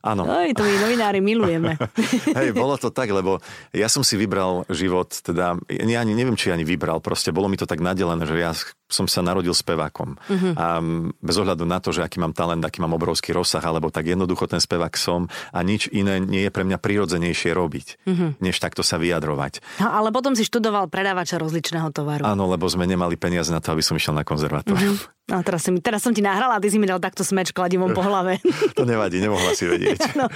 [0.05, 0.29] Áno.
[0.29, 1.81] Oj, to my novinári milujeme.
[2.37, 3.40] Hej, bolo to tak, lebo
[3.73, 7.57] ja som si vybral život, teda, ja ani neviem, či ani vybral, proste bolo mi
[7.57, 8.53] to tak nadelené, že ja
[8.94, 10.14] som sa narodil spevákom.
[10.14, 10.54] Uh-huh.
[10.54, 10.78] A
[11.18, 14.46] bez ohľadu na to, že aký mám talent, aký mám obrovský rozsah, alebo tak jednoducho
[14.46, 18.30] ten spevák som a nič iné nie je pre mňa prirodzenejšie robiť, uh-huh.
[18.38, 19.83] než takto sa vyjadrovať.
[19.83, 22.22] No, ale potom si študoval predávača rozličného tovaru.
[22.22, 24.94] Áno, lebo sme nemali peniaze na to, aby som išiel na konzervatórium.
[24.94, 25.24] Uh-huh.
[25.24, 27.96] No teraz, si, teraz som ti nahrala a ty si mi dal takto smeč kladivom
[27.96, 28.44] po hlave.
[28.78, 30.12] to nevadí, nemohla si vedieť.
[30.20, 30.28] no,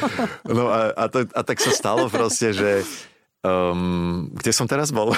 [0.49, 2.89] no a, a, to, a tak sa stalo proste, že
[3.49, 5.17] Um, kde som teraz bol?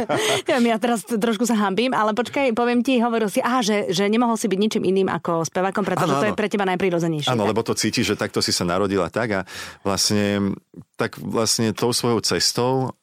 [0.48, 4.34] ja teraz trošku sa hambím, ale počkaj, poviem ti, hovoril si, aha, že, že nemohol
[4.34, 7.30] si byť ničím iným ako spevákom, pretože ano, to je pre teba najprirodzenejšie.
[7.30, 9.40] Áno, lebo to cítiš, že takto si sa narodila tak a
[9.86, 10.58] vlastne,
[10.98, 12.97] tak vlastne tou svojou cestou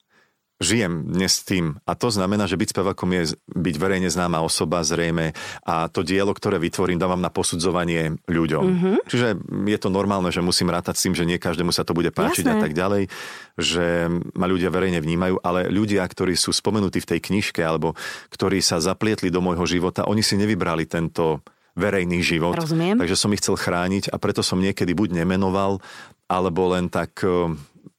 [0.60, 1.84] žijem dnes tým.
[1.84, 5.36] A to znamená, že byť spevakom je byť verejne známa osoba, zrejme,
[5.68, 8.64] a to dielo, ktoré vytvorím, dávam na posudzovanie ľuďom.
[8.64, 8.96] Mm-hmm.
[9.12, 9.28] Čiže
[9.68, 12.48] je to normálne, že musím rátať s tým, že nie každému sa to bude páčiť
[12.48, 12.56] Jasné.
[12.56, 13.12] a tak ďalej,
[13.60, 17.92] že ma ľudia verejne vnímajú, ale ľudia, ktorí sú spomenutí v tej knižke alebo
[18.32, 21.44] ktorí sa zaplietli do môjho života, oni si nevybrali tento
[21.76, 22.56] verejný život.
[22.56, 22.96] Rozumiem.
[22.96, 25.84] Takže som ich chcel chrániť a preto som niekedy buď nemenoval,
[26.32, 27.20] alebo len tak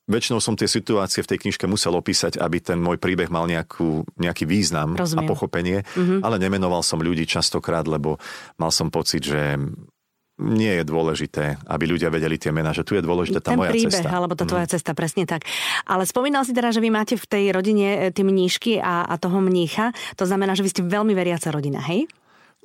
[0.07, 4.07] väčšinou som tie situácie v tej knižke musel opísať, aby ten môj príbeh mal nejakú,
[4.19, 5.27] nejaký význam Rozumiem.
[5.27, 6.23] a pochopenie, mm-hmm.
[6.23, 8.23] ale nemenoval som ľudí častokrát, lebo
[8.57, 9.59] mal som pocit, že
[10.37, 13.73] nie je dôležité, aby ľudia vedeli tie mená, že tu je dôležitá tá Ten moja
[13.73, 14.13] príbeh, cesta.
[14.13, 14.73] alebo tá tvoja mm.
[14.77, 15.49] cesta, presne tak.
[15.89, 19.41] Ale spomínal si teda, že vy máte v tej rodine tie mníšky a, a toho
[19.41, 19.97] mnícha.
[20.21, 22.05] To znamená, že vy ste veľmi veriaca rodina, hej?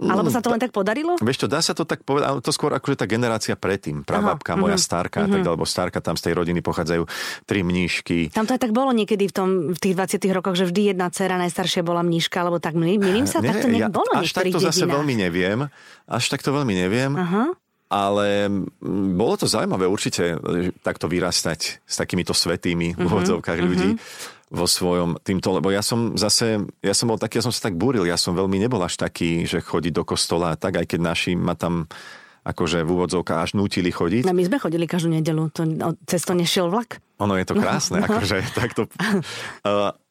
[0.02, 1.22] Alebo sa to len tak podarilo?
[1.22, 4.02] Vieš čo, dá sa to tak povedať, ale to skôr akože tá generácia predtým.
[4.02, 5.34] Prababka, moja uh-huh, starka, uh-huh.
[5.38, 7.06] tak, alebo starka, tam z tej rodiny pochádzajú
[7.46, 8.34] tri mníšky.
[8.34, 11.14] Tam to aj tak bolo niekedy v, tom, v tých 20 rokoch, že vždy jedna
[11.14, 14.58] dcera najstaršia bola mníška, alebo tak, milím sa, tak to ja, bolo Až tak to
[14.58, 15.70] zase veľmi neviem.
[16.10, 17.14] Až tak to veľmi neviem.
[17.14, 17.54] Uh-huh.
[17.92, 18.48] Ale
[19.14, 20.40] bolo to zaujímavé určite
[20.80, 23.70] takto vyrastať s takýmito svetými uh-huh, v úvodzovkách uh-huh.
[23.70, 23.90] ľudí
[24.52, 27.80] vo svojom týmto, lebo ja som zase, ja som bol taký, ja som sa tak
[27.80, 31.00] búril, ja som veľmi nebol až taký, že chodí do kostola a tak, aj keď
[31.00, 31.88] naši ma tam
[32.42, 34.28] akože v úvodzovkách až nutili chodiť.
[34.28, 35.64] No my sme chodili každú nedelu, to,
[36.10, 37.00] cez to nešiel vlak.
[37.22, 38.18] Ono je to krásne, no, no.
[38.18, 38.90] akože takto.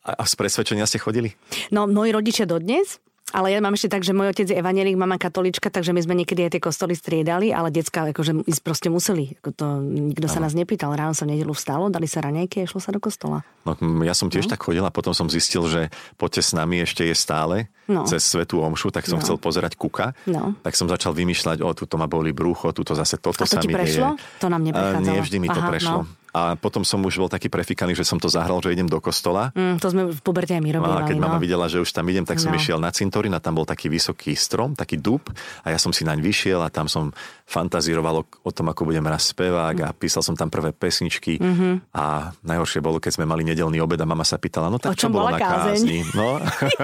[0.01, 1.37] A z presvedčenia ste chodili?
[1.69, 2.97] No, moji rodičia dodnes,
[3.31, 6.15] ale ja mám ešte tak, že môj otec je evanelik, mama katolička, takže my sme
[6.23, 9.39] niekedy aj tie kostoly striedali, ale decka akože ísť proste museli.
[9.43, 10.93] To, nikto sa nás nepýtal.
[10.95, 13.47] Ráno sa v nedelu vstalo, dali sa raňajky a išlo sa do kostola.
[13.63, 14.53] No, ja som tiež no.
[14.57, 18.07] tak chodila, potom som zistil, že poďte s nami ešte je stále no.
[18.07, 19.23] cez Svetú Omšu, tak som no.
[19.23, 20.15] chcel pozerať kuka.
[20.31, 20.55] No.
[20.63, 23.63] Tak som začal vymýšľať, o, tuto ma boli brúcho, tuto zase toto a to sa
[23.63, 24.15] mi prešlo?
[24.17, 24.41] Deje.
[24.43, 25.07] To nám neprechádzalo.
[25.11, 25.99] Nie vždy mi to Aha, prešlo.
[26.03, 26.20] No.
[26.31, 29.51] A potom som už bol taký prefikaný, že som to zahral, že idem do kostola.
[29.55, 30.95] Mm, to sme v puberte aj my robili.
[30.95, 31.25] A keď no.
[31.27, 32.59] mama videla, že už tam idem, tak som no.
[32.59, 35.27] išiel na cintorín a tam bol taký vysoký strom, taký dub
[35.67, 37.11] a ja som si naň vyšiel a tam som
[37.51, 41.91] fantazíroval o tom, ako budem raz spevák a písal som tam prvé pesničky mm-hmm.
[41.91, 45.11] a najhoršie bolo, keď sme mali nedelný obed a mama sa pýtala, no tak čo
[45.11, 46.07] bolo na kázni?
[46.15, 46.39] No?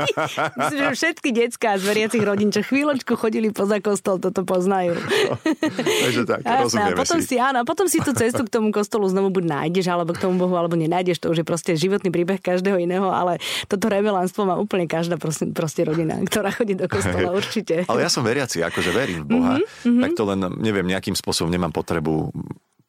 [0.59, 4.98] Myslím, že všetky detská z veriacich rodín, čo chvíľočku chodili poza kostol, toto poznajú.
[4.98, 5.38] No,
[6.11, 7.26] takže tak, Jasné, a potom si.
[7.30, 7.37] si.
[7.38, 10.57] Áno, potom si tú cestu k tomu kostolu znovu buď nájdeš, alebo k tomu Bohu,
[10.57, 11.20] alebo nenájdeš.
[11.20, 13.37] To už je proste životný príbeh každého iného, ale
[13.68, 17.85] toto revelánstvo má úplne každá proste, proste rodina, ktorá chodí do kostola určite.
[17.85, 20.01] Ale ja som veriaci, akože verím v Boha, mm-hmm.
[20.01, 22.33] tak to len neviem, nejakým spôsobom nemám potrebu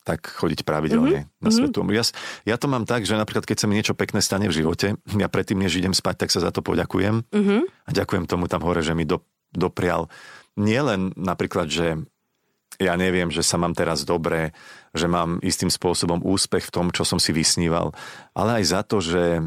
[0.07, 1.43] tak chodiť pravidelne mm-hmm.
[1.43, 1.55] na mhm.
[1.59, 1.83] svetu.
[1.91, 2.03] Ja,
[2.47, 5.27] ja to mám tak, že napríklad keď sa mi niečo pekné stane v živote, ja
[5.27, 7.27] predtým, než idem spať, tak sa za to poďakujem.
[7.27, 7.61] Mm-hmm.
[7.67, 9.19] A ďakujem tomu tam hore, že mi do,
[9.51, 10.07] doprial
[10.55, 12.07] nielen napríklad, že
[12.77, 14.53] ja neviem, že sa mám teraz dobre,
[14.93, 17.93] že mám istým spôsobom úspech v tom, čo som si vysníval,
[18.37, 19.41] ale aj za to, že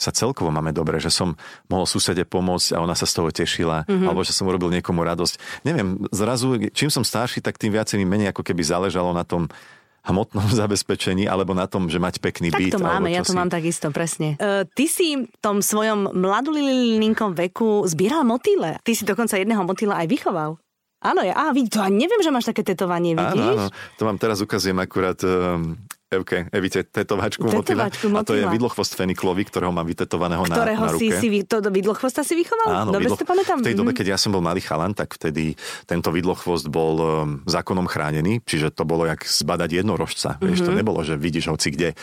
[0.00, 1.36] sa celkovo máme dobre, že som
[1.68, 4.08] mohol susede pomôcť a ona sa z toho tešila, mm-hmm.
[4.08, 5.60] alebo že som urobil niekomu radosť.
[5.68, 9.52] Neviem, zrazu, čím som starší, tak tým viacej mi menej ako keby záležalo na tom,
[10.00, 12.72] hmotnom zabezpečení alebo na tom, že mať pekný tak byt.
[12.72, 13.36] Tak to máme, ja to si...
[13.36, 14.40] mám takisto, presne.
[14.40, 18.80] Uh, ty si v tom svojom mladulilninkom veku zbieral motýle.
[18.80, 20.56] Ty si dokonca jedného motýla aj vychoval.
[21.00, 23.40] Áno, ja, á, to ani neviem, že máš také tetovanie, vidíš?
[23.40, 28.10] Áno, áno, to vám teraz ukazujem akurát um, Evke, Evite, tetovačku, tetovačku.
[28.18, 31.06] A to je vidlochvost feniklový, ktorého mám vytetovaného ktorého na, na ruke.
[31.06, 32.84] si, si to vidlochvosta si vychoval?
[32.84, 33.62] Áno, Dobre vidlo, to pamätám.
[33.62, 33.98] V tej dobe, mhm.
[34.02, 35.54] keď ja som bol malý chalan, tak vtedy
[35.86, 37.06] tento vidlochvost bol um,
[37.46, 40.36] zákonom chránený, čiže to bolo jak zbadať jednorožca.
[40.36, 40.46] Mm-hmm.
[40.50, 40.78] Vieš, to mhm.
[40.82, 41.94] nebolo, že vidíš hoci kde.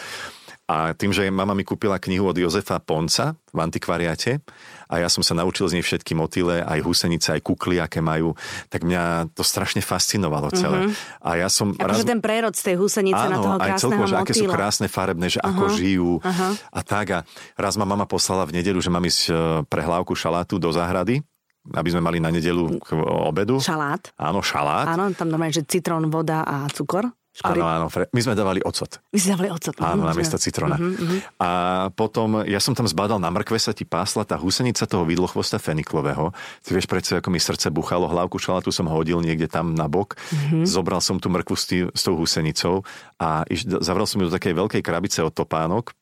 [0.67, 4.43] A tým, že mama mi kúpila knihu od Jozefa Ponca v antikvariate
[4.87, 8.33] a ja som sa naučil z nej všetky motyle, aj husenice, aj kukly, aké majú,
[8.71, 10.87] tak mňa to strašne fascinovalo celé.
[10.87, 11.23] Mm-hmm.
[11.23, 11.75] A ja som...
[11.75, 12.11] Akože raz...
[12.11, 14.87] ten prerod z tej husenice áno, na toho krásneho aj celkovo, že aké sú krásne
[14.87, 15.51] farebné, že uh-huh.
[15.53, 16.51] ako žijú uh-huh.
[16.71, 17.05] a tak.
[17.11, 17.19] A
[17.59, 19.31] raz ma mama poslala v nedelu, že mám ísť e,
[19.67, 21.21] pre hlavku šalátu do záhrady
[21.67, 22.95] aby sme mali na nedelu k
[23.27, 23.59] obedu.
[23.59, 24.15] Šalát.
[24.15, 24.87] Áno, šalát.
[24.87, 27.11] Áno, tam normálne, že citrón, voda a cukor.
[27.37, 27.61] Škory.
[27.61, 28.09] Áno, áno.
[28.17, 28.97] My sme dávali ocot.
[29.13, 29.77] My sme dávali ocot.
[29.77, 30.73] Áno, mm, na miesto citrona.
[30.73, 31.19] Uh-huh, uh-huh.
[31.37, 31.49] A
[31.93, 36.33] potom, ja som tam zbadal, na mrkve sa ti pásla tá husenica toho vidlochvosta feniklového.
[36.65, 40.17] Ty vieš predsa, ako mi srdce buchalo, hlavku šalatu som hodil niekde tam na bok.
[40.17, 40.65] Uh-huh.
[40.65, 42.81] Zobral som tú mrkvu s, tý, s tou husenicou
[43.21, 45.93] a iš, zavral som ju do takej veľkej krabice od topánok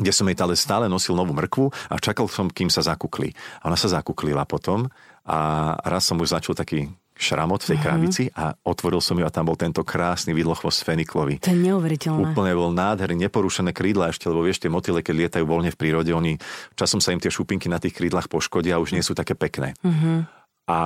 [0.00, 3.36] kde som jej stále nosil novú mrkvu a čakal som, kým sa zakukli.
[3.60, 4.88] A ona sa zakuklila potom
[5.28, 5.38] a
[5.84, 6.88] raz som už začal taký
[7.20, 7.84] šramot v tej uh-huh.
[7.84, 11.36] krabici a otvoril som ju a tam bol tento krásny vidlochvost feniklový.
[11.44, 12.32] To je neuveriteľné.
[12.32, 16.08] Úplne bol nádherný, neporušené krídla ešte, lebo vieš, tie motyle, keď lietajú voľne v prírode,
[16.16, 16.40] oni
[16.72, 19.76] časom sa im tie šupinky na tých krídlach poškodia a už nie sú také pekné.
[19.84, 20.24] Uh-huh.
[20.64, 20.78] A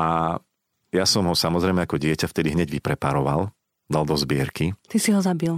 [0.91, 3.55] ja som ho samozrejme ako dieťa vtedy hneď vypreparoval,
[3.87, 4.75] dal do zbierky.
[4.91, 5.55] Ty si ho zabil.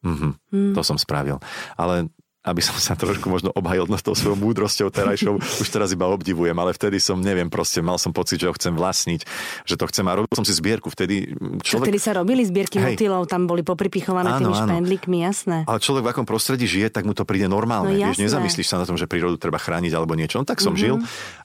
[0.00, 0.72] Mm-hmm, mm.
[0.74, 1.38] To som spravil.
[1.76, 2.08] Ale
[2.40, 6.56] aby som sa trošku možno obhajil s tou svojou múdrosťou terajšou, už teraz iba obdivujem,
[6.56, 9.20] ale vtedy som, neviem, proste mal som pocit, že ho chcem vlastniť,
[9.68, 10.88] že to chcem a robil som si zbierku.
[10.88, 11.92] Vtedy človek...
[11.92, 12.96] Vtedy sa robili zbierky Hej.
[12.96, 15.58] motýlov, tam boli popripichované áno, tými špendlíkmi, jasné.
[15.68, 17.92] Ale človek v akom prostredí žije, tak mu to príde normálne.
[17.92, 20.40] No, vieš, nezamyslíš sa na tom, že prírodu treba chrániť alebo niečo.
[20.40, 20.80] No tak som mm-hmm.
[20.80, 20.96] žil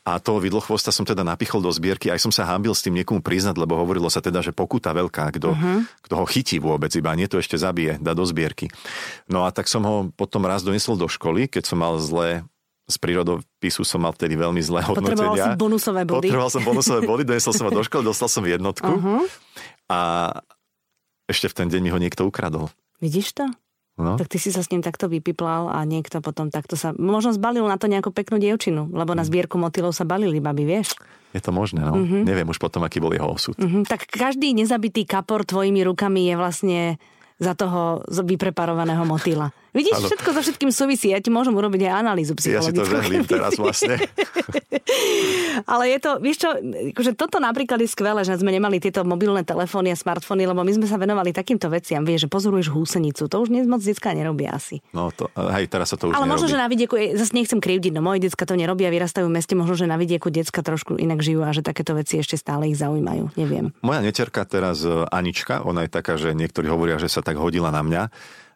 [0.08, 3.20] a toho vidlochvosta som teda napichol do zbierky, aj som sa hambil s tým niekomu
[3.20, 5.78] priznať, lebo hovorilo sa teda, že pokuta veľká, kto, mm-hmm.
[6.08, 8.72] kto ho chytí vôbec, iba nie to ešte zabije, dá do zbierky.
[9.28, 12.46] No a tak som ho potom raz donesol do školy, keď som mal zlé
[12.86, 15.18] z prírodopisu som mal vtedy veľmi zlé hodnotenia.
[15.18, 16.28] Potreboval si bonusové body.
[16.30, 19.26] Potreboval som bonusové body, donesol som ho do školy, dostal som jednotku uh-huh.
[19.90, 20.00] a
[21.26, 22.70] ešte v ten deň mi ho niekto ukradol.
[23.02, 23.50] Vidíš to?
[23.98, 24.20] No.
[24.20, 26.94] Tak ty si sa s ním takto vypiplal a niekto potom takto sa...
[26.94, 31.00] Možno zbalil na to nejakú peknú dievčinu, lebo na zbierku motylov sa balili baby, vieš?
[31.32, 31.96] Je to možné, no.
[31.96, 32.22] Uh-huh.
[32.22, 33.56] Neviem už potom, aký bol jeho osud.
[33.58, 33.82] Uh-huh.
[33.88, 36.82] Tak každý nezabitý kapor tvojimi rukami je vlastne
[37.40, 39.56] za toho vypreparovaného motýla.
[39.76, 40.08] Vidíš, Áno.
[40.08, 41.12] všetko so všetkým súvisí.
[41.12, 42.72] Ja ti môžem urobiť aj analýzu psychologickú.
[42.72, 44.00] Ja si to žehlím teraz vlastne.
[45.72, 46.50] Ale je to, vieš čo,
[46.96, 50.72] akože toto napríklad je skvelé, že sme nemali tieto mobilné telefóny a smartfóny, lebo my
[50.72, 52.08] sme sa venovali takýmto veciam.
[52.08, 53.28] Vieš, že pozoruješ húsenicu.
[53.28, 54.80] To už dnes moc detská nerobia asi.
[54.96, 56.34] No to, hej, teraz sa to už Ale nerobí.
[56.40, 59.60] možno, že na vidieku, zase nechcem krivdiť, no moje decka to nerobia, vyrastajú v meste,
[59.60, 62.80] možno, že na vidieku decka trošku inak žijú a že takéto veci ešte stále ich
[62.80, 63.36] zaujímajú.
[63.36, 63.76] Neviem.
[63.84, 67.76] Moja neterka teraz e, Anička, ona je taká, že niektorí hovoria, že sa tak hodila
[67.76, 68.04] na mňa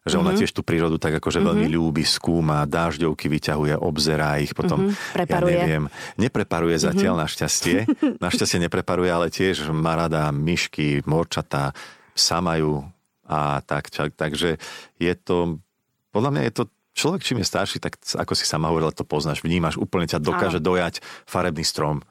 [0.10, 0.39] že ona mm-hmm.
[0.43, 1.50] tiež tú prírodu tak akože mm-hmm.
[1.54, 5.15] veľmi ľúbi, skúma, dážďovky vyťahuje, obzerá ich, potom, mm-hmm.
[5.15, 5.54] Preparuje.
[5.54, 5.86] ja neviem,
[6.17, 6.89] nepreparuje mm-hmm.
[6.91, 7.78] zatiaľ našťastie,
[8.26, 11.78] našťastie nepreparuje, ale tiež má rada myšky, morčatá,
[12.17, 12.84] psa majú
[13.30, 14.58] a tak, čak, takže
[14.98, 15.62] je to,
[16.10, 16.63] podľa mňa je to
[16.98, 20.60] človek, čím je starší, tak ako si sama hovorila, to poznáš, vnímaš, úplne ťa dokáže
[20.60, 20.67] Áno.
[20.76, 22.02] dojať farebný strom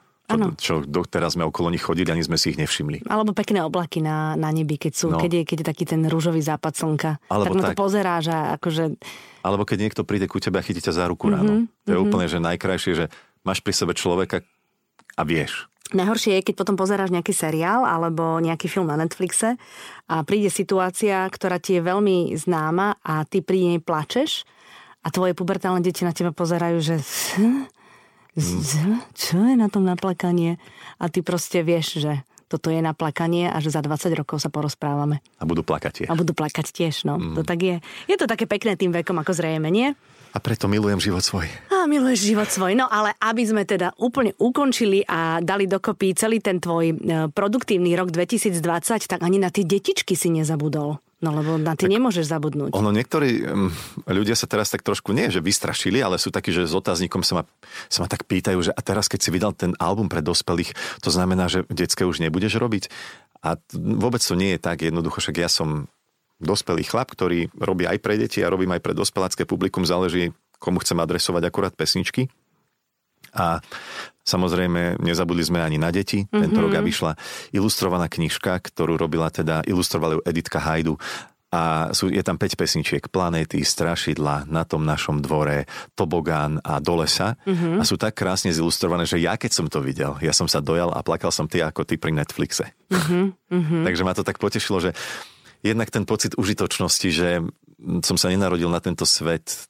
[0.59, 3.09] čo, čo teraz sme okolo nich chodili, ani sme si ich nevšimli.
[3.09, 5.17] Alebo pekné oblaky na, na nebi, keď sú, no.
[5.17, 7.11] keď, je, keď je taký ten rúžový západ slnka.
[7.33, 8.83] Alebo tak na to pozeráš a akože...
[9.41, 11.53] Alebo keď niekto príde ku tebe a chytí ťa za ruku mm-hmm, ráno.
[11.65, 12.05] To je mm-hmm.
[12.05, 13.05] úplne, že najkrajšie, že
[13.41, 14.45] máš pri sebe človeka
[15.17, 15.65] a vieš.
[15.89, 19.57] Najhoršie je, keď potom pozeráš nejaký seriál alebo nejaký film na Netflixe
[20.05, 24.45] a príde situácia, ktorá ti je veľmi známa a ty pri nej plačeš
[25.01, 26.95] a tvoje pubertálne deti na teba pozerajú, že
[29.13, 30.57] čo je na tom naplakanie?
[30.99, 35.21] A ty proste vieš, že toto je naplakanie a že za 20 rokov sa porozprávame.
[35.37, 36.07] A budú plakať tiež.
[36.09, 37.21] A budú plakať tiež, no.
[37.21, 37.37] Mm.
[37.37, 37.75] To tak je.
[38.09, 39.93] Je to také pekné tým vekom, ako zrejme, nie?
[40.29, 41.49] A preto milujem život svoj.
[41.73, 42.77] A miluješ život svoj.
[42.77, 46.95] No ale aby sme teda úplne ukončili a dali dokopy celý ten tvoj e,
[47.33, 48.61] produktívny rok 2020,
[49.09, 51.01] tak ani na tie detičky si nezabudol.
[51.19, 52.71] No lebo na ty tak nemôžeš zabudnúť.
[52.79, 53.67] Ono, niektorí um,
[54.07, 57.43] ľudia sa teraz tak trošku, nie že vystrašili, ale sú takí, že s otáznikom sa
[57.43, 57.43] ma,
[57.91, 60.71] sa ma tak pýtajú, že a teraz keď si vydal ten album pre dospelých,
[61.03, 62.87] to znamená, že detské už nebudeš robiť?
[63.43, 65.91] A vôbec to nie je tak jednoducho, však ja som
[66.39, 70.79] dospelý chlap, ktorý robí aj pre deti a robím aj pre dospelácké publikum, záleží, komu
[70.79, 72.31] chcem adresovať akurát pesničky.
[73.33, 73.61] A
[74.23, 76.25] samozrejme, nezabudli sme ani na deti.
[76.25, 76.41] Mm-hmm.
[76.41, 77.11] Tento rok vyšla
[77.53, 80.95] ilustrovaná knižka, ktorú robila teda, ilustrovala ju Editka Hajdu
[81.49, 83.03] a sú, je tam 5 pesničiek.
[83.09, 85.65] Planéty, Strašidla, Na tom našom dvore,
[85.97, 87.41] Tobogán a Do lesa.
[87.41, 87.81] Mm-hmm.
[87.81, 90.93] A sú tak krásne zilustrované, že ja keď som to videl, ja som sa dojal
[90.93, 92.69] a plakal som ty ako ty pri Netflixe.
[92.93, 93.81] Mm-hmm.
[93.81, 94.93] Takže ma to tak potešilo, že
[95.65, 97.41] jednak ten pocit užitočnosti, že
[98.05, 99.65] som sa nenarodil na tento svet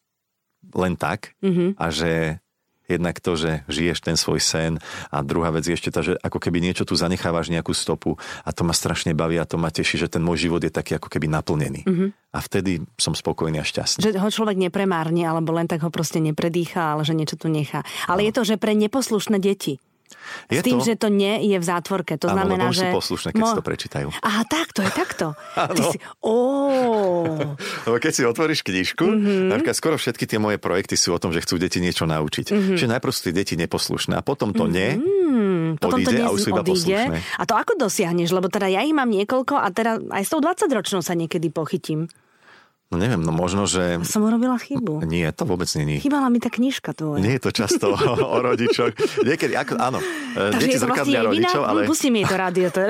[0.75, 1.79] len tak mm-hmm.
[1.79, 2.43] a že
[2.89, 4.81] Jednak to, že žiješ ten svoj sen
[5.13, 8.49] a druhá vec je ešte tá, že ako keby niečo tu zanechávaš nejakú stopu a
[8.49, 11.07] to ma strašne baví a to ma teší, že ten môj život je taký ako
[11.07, 11.85] keby naplnený.
[11.85, 12.09] Mm-hmm.
[12.33, 14.09] A vtedy som spokojný a šťastný.
[14.09, 17.85] Že ho človek nepremárne alebo len tak ho proste nepredýcha, ale že niečo tu nechá.
[18.09, 18.25] Ale no.
[18.25, 19.77] je to, že pre neposlušné deti.
[20.49, 20.85] Je S tým, to...
[20.85, 22.17] že to nie je v zátvorke.
[22.17, 22.89] To Áno, znamená, že...
[22.89, 23.49] poslušné, keď Mo...
[23.49, 24.07] si to prečítajú.
[24.21, 25.25] Aha, tak, to je takto.
[25.77, 25.97] Ty si...
[26.25, 27.55] Oh.
[27.85, 29.53] Lebo keď si otvoríš knižku, mm-hmm.
[29.53, 32.49] napríklad skoro všetky tie moje projekty sú o tom, že chcú deti niečo naučiť.
[32.49, 32.77] Mm-hmm.
[32.77, 35.77] Čiže najprv sú tie deti neposlušné a potom to nie, mm-hmm.
[35.77, 36.73] potom to nie a už sú iba odíde.
[36.73, 37.17] poslušné.
[37.37, 38.33] A to ako dosiahneš?
[38.33, 42.09] Lebo teda ja ich mám niekoľko a teda aj s tou 20-ročnou sa niekedy pochytím.
[42.89, 44.01] No neviem, no možno, že...
[44.01, 45.05] Som urobila chybu.
[45.05, 46.01] Nie, to vôbec není.
[46.01, 47.21] Chýbala mi tá knižka tvoja.
[47.21, 48.97] Nie je to často o rodičoch.
[49.29, 50.01] Niekedy, ako, áno,
[50.33, 51.79] e, Takže deti zrkadlia vlastne rodičov, ale...
[51.85, 52.73] Pustí mi to rádio.
[52.73, 52.81] To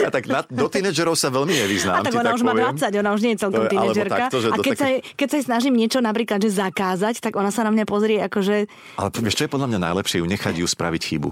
[0.00, 2.00] ja, tak na, do tínedžerov sa veľmi nevyznám.
[2.00, 2.72] A tak ona tak už poviem.
[2.72, 4.22] má 20, ona už nie je celkom tínedžerka.
[4.26, 4.80] Takto, a keď, také...
[4.80, 8.16] sa, keď sa jej snažím niečo napríklad že zakázať, tak ona sa na mňa pozrie
[8.40, 8.64] že...
[8.96, 10.24] Ale vieš, čo je podľa mňa najlepšie?
[10.24, 11.30] Ju nechať ju spraviť chybu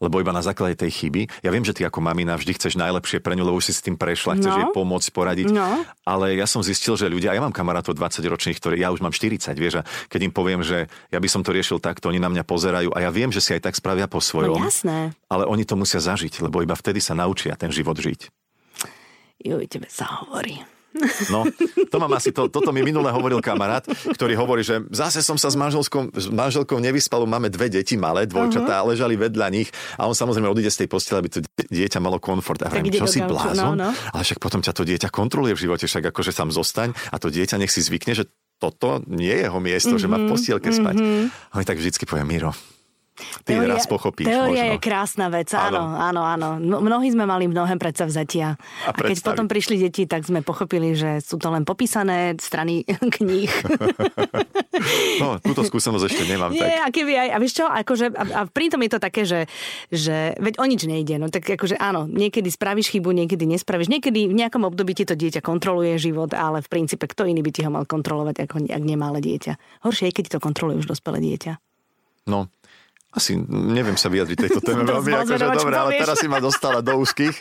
[0.00, 1.28] lebo iba na základe tej chyby.
[1.44, 3.84] Ja viem, že ty ako mamina vždy chceš najlepšie pre ňu, lebo už si s
[3.84, 4.58] tým prešla, chceš no.
[4.58, 5.52] jej pomôcť, poradiť.
[5.52, 5.84] No.
[6.08, 9.12] Ale ja som zistil, že ľudia, ja mám kamarátov 20 ročných, ktorí ja už mám
[9.12, 12.32] 40, vieš, a keď im poviem, že ja by som to riešil takto, oni na
[12.32, 14.56] mňa pozerajú a ja viem, že si aj tak spravia po svojom.
[14.56, 15.12] No jasné.
[15.28, 18.32] Ale oni to musia zažiť, lebo iba vtedy sa naučia ten život žiť.
[19.40, 20.79] Juj, tebe sa hovorí.
[21.30, 21.46] No,
[21.86, 25.48] to mám asi, to, toto mi minule hovoril kamarát, ktorý hovorí, že zase som sa
[25.48, 28.90] s manželskou, s manželkou nevyspal, máme dve deti malé, dvojčatá, uh-huh.
[28.90, 31.38] ležali vedľa nich a on samozrejme odíde z tej postele, aby to
[31.70, 32.66] dieťa malo komfort.
[32.66, 33.78] A viem, čo si blázon?
[33.78, 33.90] No, no.
[33.94, 37.30] Ale však potom ťa to dieťa kontroluje v živote, však akože tam zostaň a to
[37.30, 38.26] dieťa nech si zvykne, že
[38.60, 40.84] toto nie je jeho miesto, mm-hmm, že má v postielke mm-hmm.
[40.84, 40.94] spať.
[41.48, 42.52] A on tak vždycky povie, Miro,
[43.44, 44.72] Ty teória, raz pochopíš Teória možno.
[44.74, 46.48] je krásna vec, áno, áno, áno.
[46.60, 48.56] Mnohí sme mali mnohé predsavzatia.
[48.86, 52.82] A, a keď potom prišli deti, tak sme pochopili, že sú to len popísané strany
[53.16, 53.52] kníh.
[55.20, 56.50] no, túto skúsenosť ešte nemám.
[56.50, 56.84] Nie, tak.
[56.84, 59.40] a keby aj, a vieš čo, akože, a, a pritom je to také, že,
[59.92, 64.30] že veď o nič nejde, no tak akože áno, niekedy spravíš chybu, niekedy nespravíš, niekedy
[64.30, 67.60] v nejakom období ti to dieťa kontroluje život, ale v princípe kto iný by ti
[67.66, 69.82] ho mal kontrolovať, ako ak nemále dieťa.
[69.84, 71.58] Horšie je, keď to kontroluje už dospelé dieťa.
[72.28, 72.52] No,
[73.10, 76.94] Asi neviem sa vyjadriť tejto téme veľmi, akože dobre, ale teraz si ma dostala do
[77.02, 77.34] úzkých,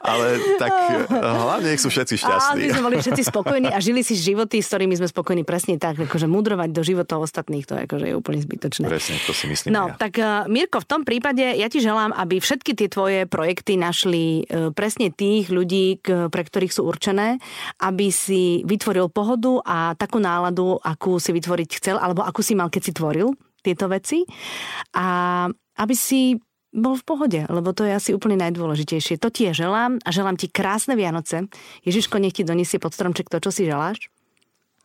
[0.00, 2.72] ale tak eh, hlavne nech sú všetci šťastní.
[2.72, 6.00] A sme boli všetci spokojní a žili si životy, s ktorými sme spokojní presne tak,
[6.00, 8.88] akože mudrovať do životov ostatných, to je, akože je úplne zbytočné.
[8.88, 10.00] Presne, to si myslím No, ja.
[10.00, 14.48] tak uh, Mirko, v tom prípade ja ti želám, aby všetky tie tvoje projekty našli
[14.48, 17.36] uh, presne tých ľudí, k, pre ktorých sú určené,
[17.76, 22.72] aby si vytvoril pohodu a takú náladu, akú si vytvoriť chcel, alebo akú si mal,
[22.72, 24.24] keď si tvoril tieto veci
[24.96, 25.46] a
[25.80, 26.36] aby si
[26.70, 29.18] bol v pohode, lebo to je asi úplne najdôležitejšie.
[29.18, 31.50] To ti je želám a želám ti krásne Vianoce.
[31.82, 34.06] Ježiško, nech ti donesie pod stromček to, čo si želáš.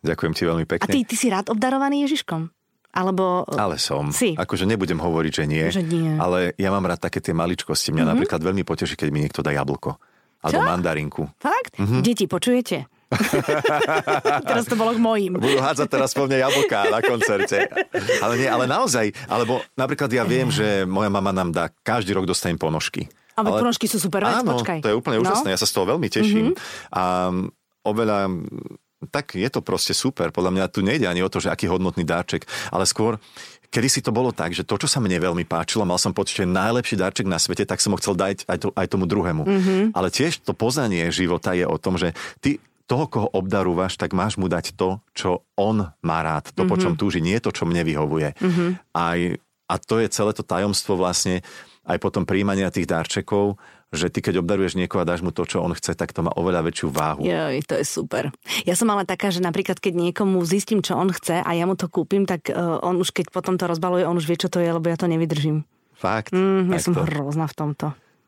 [0.01, 0.85] Ďakujem ti veľmi pekne.
[0.85, 2.49] A ty, ty si rád obdarovaný Ježiškom?
[2.95, 3.43] Alebo...
[3.59, 4.09] Ale som.
[4.09, 4.33] Si.
[4.39, 5.65] Akože nebudem hovoriť, že nie.
[5.67, 6.11] Že nie.
[6.15, 7.91] Ale ja mám rád také tie maličkosti.
[7.91, 8.11] Mňa mm-hmm.
[8.15, 9.99] napríklad veľmi poteší, keď mi niekto dá jablko.
[10.39, 10.69] Alebo Čo?
[10.71, 11.23] mandarinku.
[11.35, 11.75] Fakt?
[11.75, 12.01] Mm-hmm.
[12.01, 12.88] Deti, počujete?
[14.50, 15.38] teraz to bolo k mojim.
[15.38, 17.70] Budú hádzať teraz po mne jablká na koncerte.
[18.24, 19.13] Ale nie, ale naozaj.
[19.30, 23.08] Alebo napríklad ja viem, že moja mama nám dá, každý rok dostanem ponožky.
[23.36, 24.80] Ale, ale ponožky sú super vec, áno, počkaj.
[24.80, 25.28] to je úplne no?
[25.28, 26.56] úžasné, ja sa z toho veľmi teším.
[26.56, 26.96] Mm-hmm.
[26.96, 27.04] A
[27.84, 28.32] oveľa
[29.12, 30.34] tak je to proste super.
[30.34, 33.22] Podľa mňa tu nejde ani o to, že aký hodnotný dáček, ale skôr
[33.65, 36.39] Kedy si to bolo tak, že to, čo sa mne veľmi páčilo, mal som pocit,
[36.39, 39.44] že najlepší darček na svete, tak som ho chcel dať aj, to, aj tomu druhému.
[39.44, 39.82] Mm-hmm.
[39.91, 44.38] Ale tiež to poznanie života je o tom, že ty toho, koho obdarúvaš, tak máš
[44.38, 46.69] mu dať to, čo on má rád, to, mm-hmm.
[46.69, 48.38] po čom túži, nie to, čo mne vyhovuje.
[48.38, 48.69] Mm-hmm.
[48.93, 49.19] Aj,
[49.65, 51.41] a to je celé to tajomstvo vlastne
[51.86, 53.62] aj potom príjmania tých darčekov,
[53.93, 56.34] že ty keď obdaruješ niekoho a dáš mu to, čo on chce, tak to má
[56.34, 57.21] oveľa väčšiu váhu.
[57.21, 58.34] Joj, to je super.
[58.65, 61.78] Ja som ale taká, že napríklad keď niekomu zistím, čo on chce a ja mu
[61.78, 64.60] to kúpim, tak uh, on už keď potom to rozbaluje, on už vie, čo to
[64.60, 65.63] je, lebo ja to nevydržím.
[65.95, 66.36] Fakt?
[66.36, 67.08] Mm, ja som to...
[67.08, 67.86] hrozná v tomto.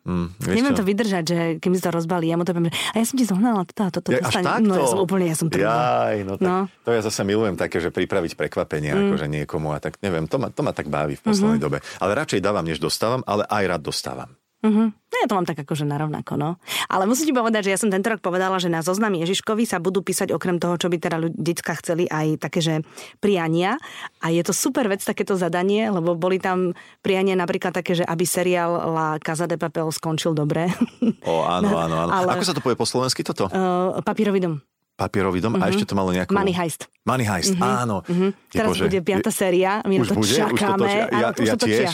[0.07, 0.79] Mm, Neviem čo?
[0.79, 3.15] to vydržať, že keď mi to rozbalí, ja mu to poviem, že a ja som
[3.19, 4.07] ti zohnala toto a toto.
[4.15, 4.63] Ja, až takto?
[4.63, 6.57] No ja som úplne, ja som Jaj, no, tak, no.
[6.87, 8.99] To ja zase milujem také, že pripraviť prekvapenie mm.
[9.03, 11.83] akože niekomu a tak neviem, to ma, to ma tak baví v poslednej mm-hmm.
[11.83, 11.99] dobe.
[11.99, 14.31] Ale radšej dávam, než dostávam, ale aj rád dostávam.
[14.57, 14.89] Uh-huh.
[14.89, 16.49] No ja to mám tak akože narovnako, no.
[16.89, 19.77] Ale musím ti povedať, že ja som tento rok povedala, že na zoznam Ježiškovi sa
[19.77, 22.81] budú písať okrem toho, čo by teda detská chceli, aj také, že
[23.21, 23.77] priania.
[24.25, 26.73] A je to super vec, takéto zadanie, lebo boli tam
[27.05, 30.73] priania napríklad také, že aby seriál La Casa de Papel skončil dobre.
[31.21, 32.11] O, áno, áno, áno.
[32.11, 32.33] Ale...
[32.33, 33.45] Ako sa to povie po slovensky toto?
[33.53, 34.57] Uh, papírový dom
[34.97, 35.61] papierový dom uh-huh.
[35.61, 35.73] a mhm.
[35.77, 36.33] ešte to malo nejakú...
[36.33, 36.89] Money Heist.
[37.05, 37.85] Money Heist, uh-huh.
[37.85, 38.01] áno.
[38.03, 38.33] Uh-huh.
[38.49, 40.33] Teraz Bože, bude piata séria, my už na to bude?
[40.33, 40.57] čakáme.
[40.57, 40.97] Už to točia.
[40.97, 41.91] Ja, áno, ja to tiež.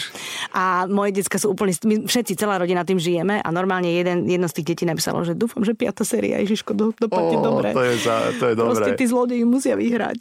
[0.55, 1.75] A moje decka sú úplne...
[1.83, 5.35] My všetci, celá rodina tým žijeme a normálne jeden, jedno z tých detí napísalo, že
[5.35, 7.69] dúfam, že piata séria, Ježiško, do, dopadne oh, dobre.
[7.75, 8.71] To je, za, to je dobré.
[8.79, 10.17] Proste tí zlodeji musia vyhrať.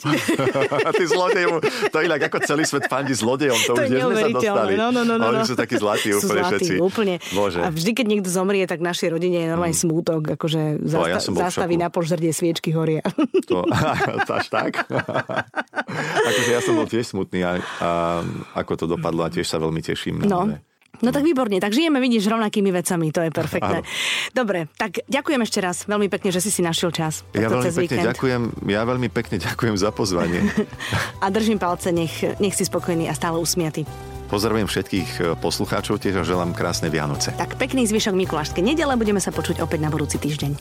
[0.99, 1.47] tí zlodeji,
[1.95, 4.73] to inak ako celý svet fandí zlodejom, to, to už sme sa dostali.
[4.75, 6.75] No, no, no, no, Oni sú takí zlatí úplne zlatí, všetci.
[6.83, 7.15] úplne.
[7.31, 7.63] Bože.
[7.63, 9.85] A vždy, keď niekto zomrie, tak našej rodine je normálne mm.
[9.87, 12.35] smútok, akože ja zastaví na pol žrdie
[12.75, 13.05] horia.
[13.53, 13.67] To,
[14.33, 14.87] až tak?
[16.29, 17.91] akože ja som bol tiež smutný a, a
[18.57, 20.25] ako to dopadlo a tiež sa veľmi teším.
[20.25, 20.49] No.
[21.03, 23.83] No tak výborne, tak žijeme, vidíš, rovnakými vecami, to je perfektné.
[23.83, 23.89] Áno.
[24.31, 27.27] Dobre, tak ďakujem ešte raz, veľmi pekne, že si si našiel čas.
[27.35, 28.09] Ja veľmi cez pekne víkend.
[28.15, 30.47] ďakujem, ja veľmi pekne ďakujem za pozvanie.
[31.19, 33.83] a držím palce, nech, nech si spokojný a stále usmiatý.
[34.33, 37.37] Pozdravujem všetkých e, poslucháčov, tiež a želám krásne Vianoce.
[37.37, 40.57] Tak pekný zvyšok Mikulášskej nedele, budeme sa počuť opäť na budúci týždeň.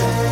[0.00, 0.29] say